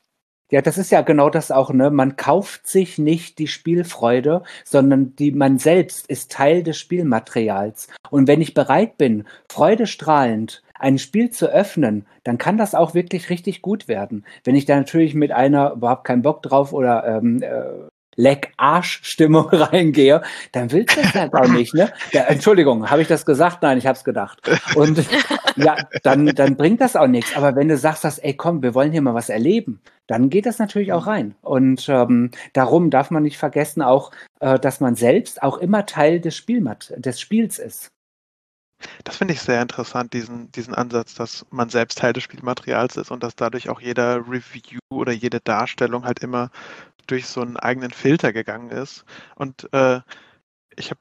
[0.51, 1.89] Ja, das ist ja genau das auch, ne?
[1.91, 7.87] Man kauft sich nicht die Spielfreude, sondern die man selbst ist Teil des Spielmaterials.
[8.09, 13.29] Und wenn ich bereit bin, freudestrahlend ein Spiel zu öffnen, dann kann das auch wirklich
[13.29, 14.25] richtig gut werden.
[14.43, 20.21] Wenn ich da natürlich mit einer überhaupt keinen Bock drauf oder ähm, äh, Leck-Arsch-Stimmung reingehe,
[20.51, 21.91] dann willst du das halt auch nicht, ne?
[22.11, 23.61] Ja, Entschuldigung, habe ich das gesagt?
[23.61, 24.39] Nein, ich habe es gedacht.
[24.75, 25.05] Und
[25.55, 27.35] ja, dann, dann bringt das auch nichts.
[27.35, 30.45] Aber wenn du sagst, dass, ey, komm, wir wollen hier mal was erleben, dann geht
[30.45, 31.35] das natürlich auch rein.
[31.41, 36.19] Und ähm, darum darf man nicht vergessen auch, äh, dass man selbst auch immer Teil
[36.19, 37.91] des, Spielmat des Spiels ist.
[39.03, 43.11] Das finde ich sehr interessant, diesen, diesen Ansatz, dass man selbst Teil des Spielmaterials ist
[43.11, 46.49] und dass dadurch auch jeder Review oder jede Darstellung halt immer
[47.07, 49.05] durch so einen eigenen Filter gegangen ist.
[49.35, 50.01] Und äh,
[50.75, 50.99] ich habe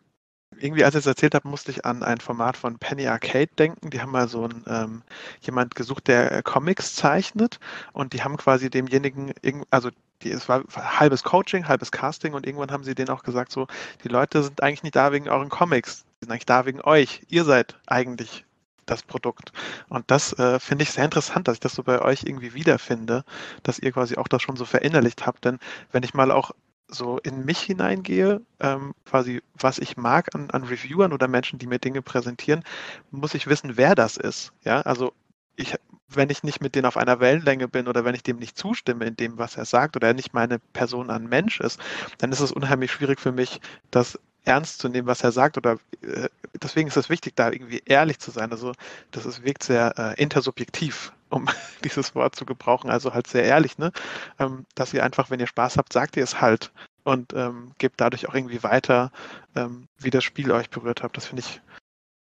[0.59, 3.91] irgendwie, als ich es erzählt habe, musste ich an ein Format von Penny Arcade denken.
[3.91, 5.03] Die haben mal so ein, ähm,
[5.41, 7.59] jemand gesucht, der äh, Comics zeichnet
[7.93, 9.33] und die haben quasi demjenigen,
[9.71, 9.91] also
[10.23, 13.67] die, es war halbes Coaching, halbes Casting und irgendwann haben sie denen auch gesagt, so,
[14.05, 17.23] die Leute sind eigentlich nicht da wegen euren Comics, die sind eigentlich da wegen euch.
[17.29, 18.45] Ihr seid eigentlich
[18.91, 19.53] das Produkt.
[19.89, 23.25] Und das äh, finde ich sehr interessant, dass ich das so bei euch irgendwie wiederfinde,
[23.63, 25.45] dass ihr quasi auch das schon so verinnerlicht habt.
[25.45, 25.59] Denn
[25.93, 26.53] wenn ich mal auch
[26.89, 31.67] so in mich hineingehe, ähm, quasi was ich mag an, an Reviewern oder Menschen, die
[31.67, 32.65] mir Dinge präsentieren,
[33.11, 34.53] muss ich wissen, wer das ist.
[34.65, 35.13] Ja, also
[35.57, 35.77] ich,
[36.09, 39.05] wenn ich nicht mit denen auf einer Wellenlänge bin oder wenn ich dem nicht zustimme
[39.05, 41.81] in dem, was er sagt oder er nicht meine Person an Mensch ist,
[42.19, 43.61] dann ist es unheimlich schwierig für mich,
[43.91, 45.57] das ernst zu nehmen, was er sagt.
[45.57, 46.29] Oder äh,
[46.63, 48.51] deswegen ist es wichtig, da irgendwie ehrlich zu sein.
[48.53, 48.73] Also
[49.11, 51.49] das ist, wirkt sehr äh, intersubjektiv, um
[51.85, 53.93] dieses Wort zu gebrauchen, also halt sehr ehrlich, ne?
[54.39, 56.73] Ähm, dass ihr einfach, wenn ihr Spaß habt, sagt ihr es halt
[57.05, 59.11] und ähm, gebt dadurch auch irgendwie weiter,
[59.57, 61.17] ähm, wie das Spiel euch berührt hat.
[61.17, 61.61] Das finde ich,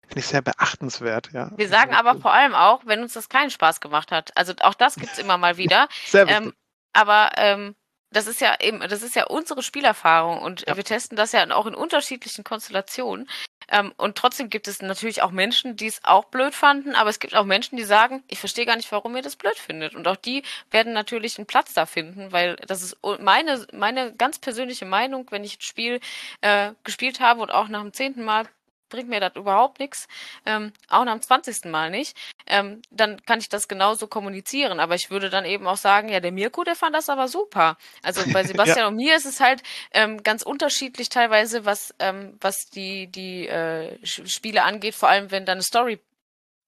[0.08, 1.52] finde ich sehr beachtenswert, ja.
[1.56, 4.36] Wir sagen aber vor allem auch, wenn uns das keinen Spaß gemacht hat.
[4.38, 5.88] Also auch das gibt es immer mal wieder.
[6.06, 6.46] sehr wichtig.
[6.46, 6.54] Ähm,
[6.94, 7.76] aber ähm,
[8.12, 10.76] das ist ja eben, das ist ja unsere Spielerfahrung und ja.
[10.76, 13.30] wir testen das ja auch in unterschiedlichen Konstellationen.
[13.72, 17.20] Ähm, und trotzdem gibt es natürlich auch Menschen, die es auch blöd fanden, aber es
[17.20, 19.96] gibt auch Menschen, die sagen, ich verstehe gar nicht, warum ihr das blöd findet.
[19.96, 24.40] Und auch die werden natürlich einen Platz da finden, weil das ist meine, meine ganz
[24.40, 26.00] persönliche Meinung, wenn ich ein Spiel
[26.42, 28.48] äh, gespielt habe und auch nach dem zehnten Mal
[28.90, 30.08] bringt mir das überhaupt nichts,
[30.46, 31.66] ähm, auch nach dem 20.
[31.66, 32.18] Mal nicht,
[32.48, 34.80] ähm, dann kann ich das genauso kommunizieren.
[34.80, 37.78] Aber ich würde dann eben auch sagen, ja, der Mirko, der fand das aber super.
[38.04, 38.88] Also bei Sebastian ja.
[38.88, 39.62] und mir ist es halt
[39.92, 45.46] ähm, ganz unterschiedlich teilweise, was, ähm, was die, die äh, Spiele angeht, vor allem wenn
[45.46, 46.00] da eine Story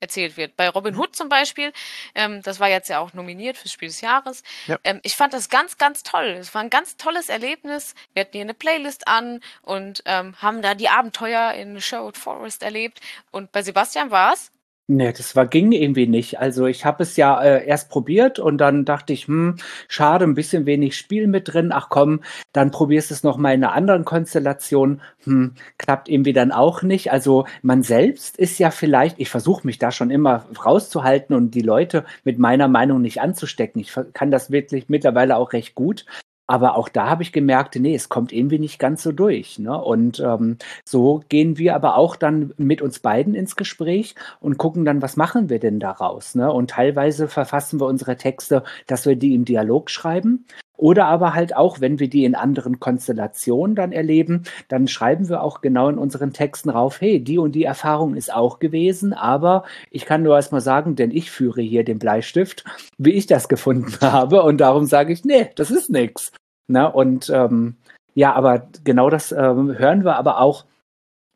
[0.01, 0.57] erzählt wird.
[0.57, 1.71] Bei Robin Hood zum Beispiel,
[2.15, 4.43] ähm, das war jetzt ja auch nominiert fürs Spiel des Jahres.
[4.67, 4.77] Ja.
[4.83, 6.25] Ähm, ich fand das ganz, ganz toll.
[6.39, 7.95] Es war ein ganz tolles Erlebnis.
[8.13, 12.63] Wir hatten hier eine Playlist an und ähm, haben da die Abenteuer in Sherwood Forest
[12.63, 12.99] erlebt.
[13.31, 14.51] Und bei Sebastian war es
[14.93, 16.39] Nee, das war ging irgendwie nicht.
[16.39, 19.55] Also ich habe es ja äh, erst probiert und dann dachte ich, hm,
[19.87, 21.71] schade, ein bisschen wenig Spiel mit drin.
[21.71, 22.19] Ach komm,
[22.51, 24.99] dann probierst du es noch mal in einer anderen Konstellation.
[25.23, 27.09] Hm, klappt irgendwie dann auch nicht.
[27.09, 31.61] Also man selbst ist ja vielleicht, ich versuche mich da schon immer rauszuhalten und die
[31.61, 33.79] Leute mit meiner Meinung nicht anzustecken.
[33.79, 36.05] Ich kann das wirklich mittlerweile auch recht gut.
[36.47, 39.57] Aber auch da habe ich gemerkt, nee, es kommt irgendwie nicht ganz so durch.
[39.59, 39.81] Ne?
[39.81, 44.83] Und ähm, so gehen wir aber auch dann mit uns beiden ins Gespräch und gucken
[44.83, 46.35] dann, was machen wir denn daraus.
[46.35, 46.51] Ne?
[46.51, 50.45] Und teilweise verfassen wir unsere Texte, dass wir die im Dialog schreiben.
[50.81, 55.43] Oder aber halt auch, wenn wir die in anderen Konstellationen dann erleben, dann schreiben wir
[55.43, 59.63] auch genau in unseren Texten rauf, hey, die und die Erfahrung ist auch gewesen, aber
[59.91, 62.65] ich kann nur erstmal sagen, denn ich führe hier den Bleistift,
[62.97, 66.31] wie ich das gefunden habe und darum sage ich, nee, das ist nix.
[66.67, 67.75] Na, und ähm,
[68.15, 70.65] ja, aber genau das ähm, hören wir aber auch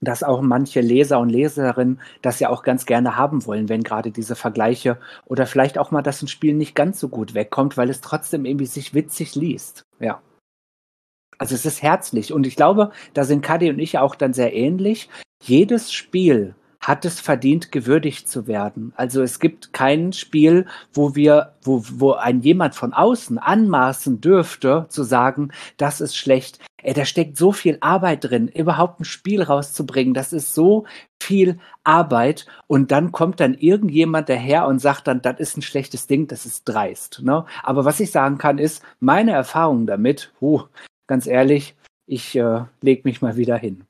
[0.05, 4.11] dass auch manche Leser und Leserinnen das ja auch ganz gerne haben wollen, wenn gerade
[4.11, 7.89] diese Vergleiche oder vielleicht auch mal, dass ein Spiel nicht ganz so gut wegkommt, weil
[7.89, 9.83] es trotzdem irgendwie sich witzig liest.
[9.99, 10.21] Ja.
[11.37, 14.53] Also es ist herzlich und ich glaube, da sind Kadi und ich auch dann sehr
[14.53, 15.09] ähnlich.
[15.43, 16.55] Jedes Spiel
[16.86, 18.93] hat es verdient, gewürdigt zu werden.
[18.95, 24.86] Also es gibt kein Spiel, wo wir, wo, wo ein jemand von außen anmaßen dürfte,
[24.89, 26.59] zu sagen, das ist schlecht.
[26.83, 30.13] Ey, da steckt so viel Arbeit drin, überhaupt ein Spiel rauszubringen.
[30.13, 30.86] Das ist so
[31.19, 32.45] viel Arbeit.
[32.67, 36.45] Und dann kommt dann irgendjemand daher und sagt dann, das ist ein schlechtes Ding, das
[36.45, 37.23] ist dreist.
[37.23, 37.45] Ne?
[37.63, 40.65] Aber was ich sagen kann, ist, meine Erfahrung damit, huh,
[41.07, 41.75] ganz ehrlich,
[42.05, 43.86] ich äh, leg mich mal wieder hin.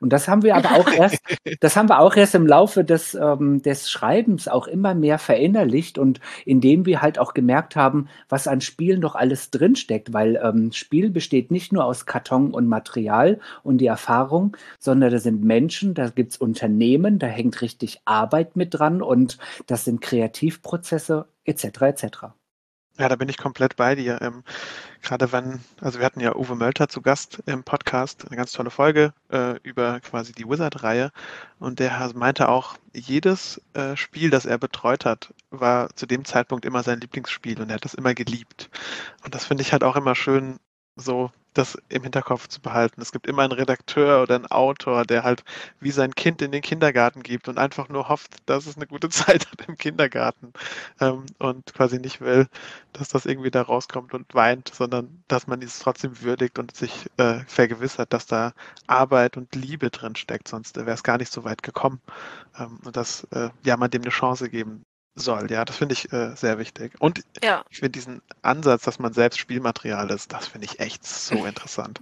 [0.00, 1.20] Und das haben wir aber auch erst,
[1.60, 5.98] das haben wir auch erst im Laufe des, ähm, des Schreibens auch immer mehr verinnerlicht
[5.98, 10.72] und indem wir halt auch gemerkt haben, was an Spielen doch alles drinsteckt, weil ähm,
[10.72, 15.94] Spiel besteht nicht nur aus Karton und Material und die Erfahrung, sondern da sind Menschen,
[15.94, 21.82] da gibt's Unternehmen, da hängt richtig Arbeit mit dran und das sind Kreativprozesse etc.
[21.82, 22.39] etc.
[23.00, 24.20] Ja, da bin ich komplett bei dir.
[24.20, 24.44] Ähm,
[25.00, 28.68] gerade wenn, also wir hatten ja Uwe Mölter zu Gast im Podcast, eine ganz tolle
[28.68, 31.10] Folge äh, über quasi die Wizard-Reihe.
[31.58, 36.66] Und der meinte auch, jedes äh, Spiel, das er betreut hat, war zu dem Zeitpunkt
[36.66, 38.68] immer sein Lieblingsspiel und er hat das immer geliebt.
[39.24, 40.58] Und das finde ich halt auch immer schön,
[40.96, 43.00] so das im Hinterkopf zu behalten.
[43.00, 45.42] Es gibt immer einen Redakteur oder einen Autor, der halt
[45.80, 49.08] wie sein Kind in den Kindergarten gibt und einfach nur hofft, dass es eine gute
[49.10, 50.52] Zeit hat im Kindergarten
[51.00, 52.46] ähm, und quasi nicht will,
[52.92, 57.06] dass das irgendwie da rauskommt und weint, sondern dass man es trotzdem würdigt und sich
[57.16, 58.52] äh, vergewissert, dass da
[58.86, 62.00] Arbeit und Liebe drin steckt, sonst wäre es gar nicht so weit gekommen.
[62.58, 64.84] Ähm, und dass äh, ja man dem eine Chance geben
[65.14, 65.50] soll.
[65.50, 66.92] Ja, das finde ich äh, sehr wichtig.
[66.98, 67.64] Und ja.
[67.70, 72.00] ich finde diesen Ansatz, dass man selbst Spielmaterial ist, das finde ich echt so interessant.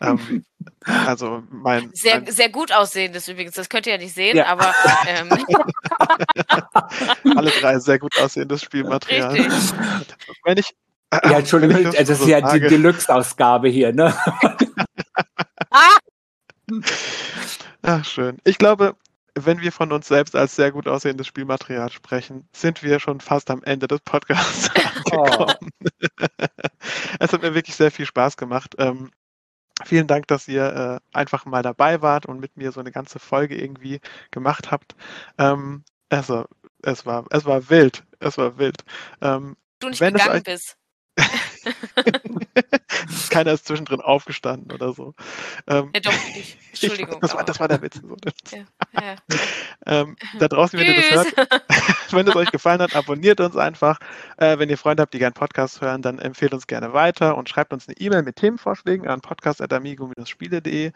[0.00, 0.44] ähm,
[0.84, 3.54] also mein sehr, mein sehr gut aussehendes übrigens.
[3.54, 4.46] Das könnt ihr ja nicht sehen, ja.
[4.46, 4.74] aber
[5.06, 5.30] ähm.
[7.36, 9.32] alle drei sehr gut aussehendes Spielmaterial.
[9.32, 9.52] Richtig.
[10.44, 10.74] Wenn ich
[11.12, 14.14] ja, Entschuldigung, das, das ist so ja sage, die Deluxe-Ausgabe hier, ne?
[15.70, 15.96] ah!
[17.82, 18.36] Ach, schön.
[18.44, 18.94] Ich glaube,
[19.46, 23.50] wenn wir von uns selbst als sehr gut aussehendes Spielmaterial sprechen, sind wir schon fast
[23.50, 25.70] am Ende des Podcasts angekommen.
[25.70, 26.26] Oh.
[27.20, 28.74] es hat mir wirklich sehr viel Spaß gemacht.
[28.78, 29.10] Ähm,
[29.84, 33.20] Vielen Dank, dass ihr äh, einfach mal dabei wart und mit mir so eine ganze
[33.20, 34.00] Folge irgendwie
[34.32, 34.96] gemacht habt.
[35.38, 36.46] Ähm, also,
[36.82, 38.02] es war, es war wild.
[38.18, 38.82] Es war wild.
[39.20, 40.76] Ähm, Du nicht gegangen euch- bist.
[43.30, 45.14] Keiner ist zwischendrin aufgestanden oder so.
[45.66, 46.56] Ähm, Ja, doch, ich.
[46.72, 47.20] ich, Entschuldigung.
[47.20, 48.00] das, war, das war der Witz.
[48.00, 48.16] So,
[48.52, 48.64] Ja,
[49.00, 49.16] ja.
[49.86, 51.56] ähm, da draußen, wenn ihr das hört,
[52.10, 53.98] wenn es euch gefallen hat, abonniert uns einfach.
[54.36, 57.48] Äh, wenn ihr Freunde habt, die gerne Podcasts hören, dann empfehlt uns gerne weiter und
[57.48, 60.92] schreibt uns eine E-Mail mit Themenvorschlägen an podcast.amigo-spiele.de.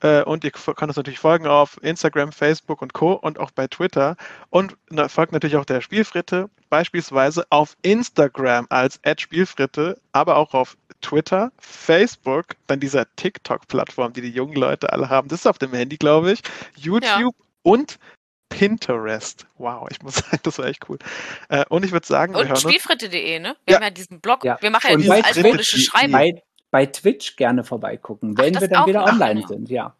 [0.00, 3.12] Äh, und ihr könnt uns natürlich folgen auf Instagram, Facebook und Co.
[3.14, 4.16] und auch bei Twitter.
[4.50, 10.76] Und na, folgt natürlich auch der Spielfritte, beispielsweise auf Instagram als Spielfritte, aber auch auf
[11.00, 15.28] Twitter, Facebook, dann dieser TikTok-Plattform, die die jungen Leute alle haben.
[15.28, 16.40] Das ist auf dem Handy, glaube ich.
[16.76, 17.98] YouTube und
[18.48, 19.46] Pinterest.
[19.58, 20.98] Wow, ich muss sagen, das war echt cool.
[21.48, 22.62] Äh, und ich würde sagen, wir Und hören uns.
[22.62, 23.56] spielfritte.de, ne?
[23.66, 23.76] Wir Ja.
[23.76, 24.44] haben ja diesen Blog.
[24.44, 24.56] Ja.
[24.60, 26.12] Wir machen ja Und dieses altmodische Schreiben.
[26.12, 26.32] Bei,
[26.70, 29.94] bei Twitch gerne vorbeigucken, Ach, wenn wir dann wieder online sind, ja.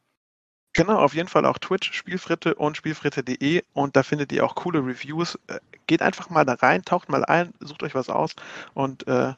[0.74, 4.78] Genau, auf jeden Fall auch Twitch, Spielfritte und Spielfritte.de und da findet ihr auch coole
[4.78, 5.38] Reviews.
[5.48, 8.36] Äh, Geht einfach mal da rein, taucht mal ein, sucht euch was aus
[8.74, 9.32] und äh,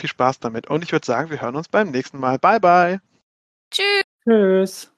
[0.00, 0.68] viel Spaß damit.
[0.68, 2.38] Und ich würde sagen, wir hören uns beim nächsten Mal.
[2.38, 3.00] Bye, bye.
[3.70, 4.02] Tschüss.
[4.24, 4.95] Tschüss.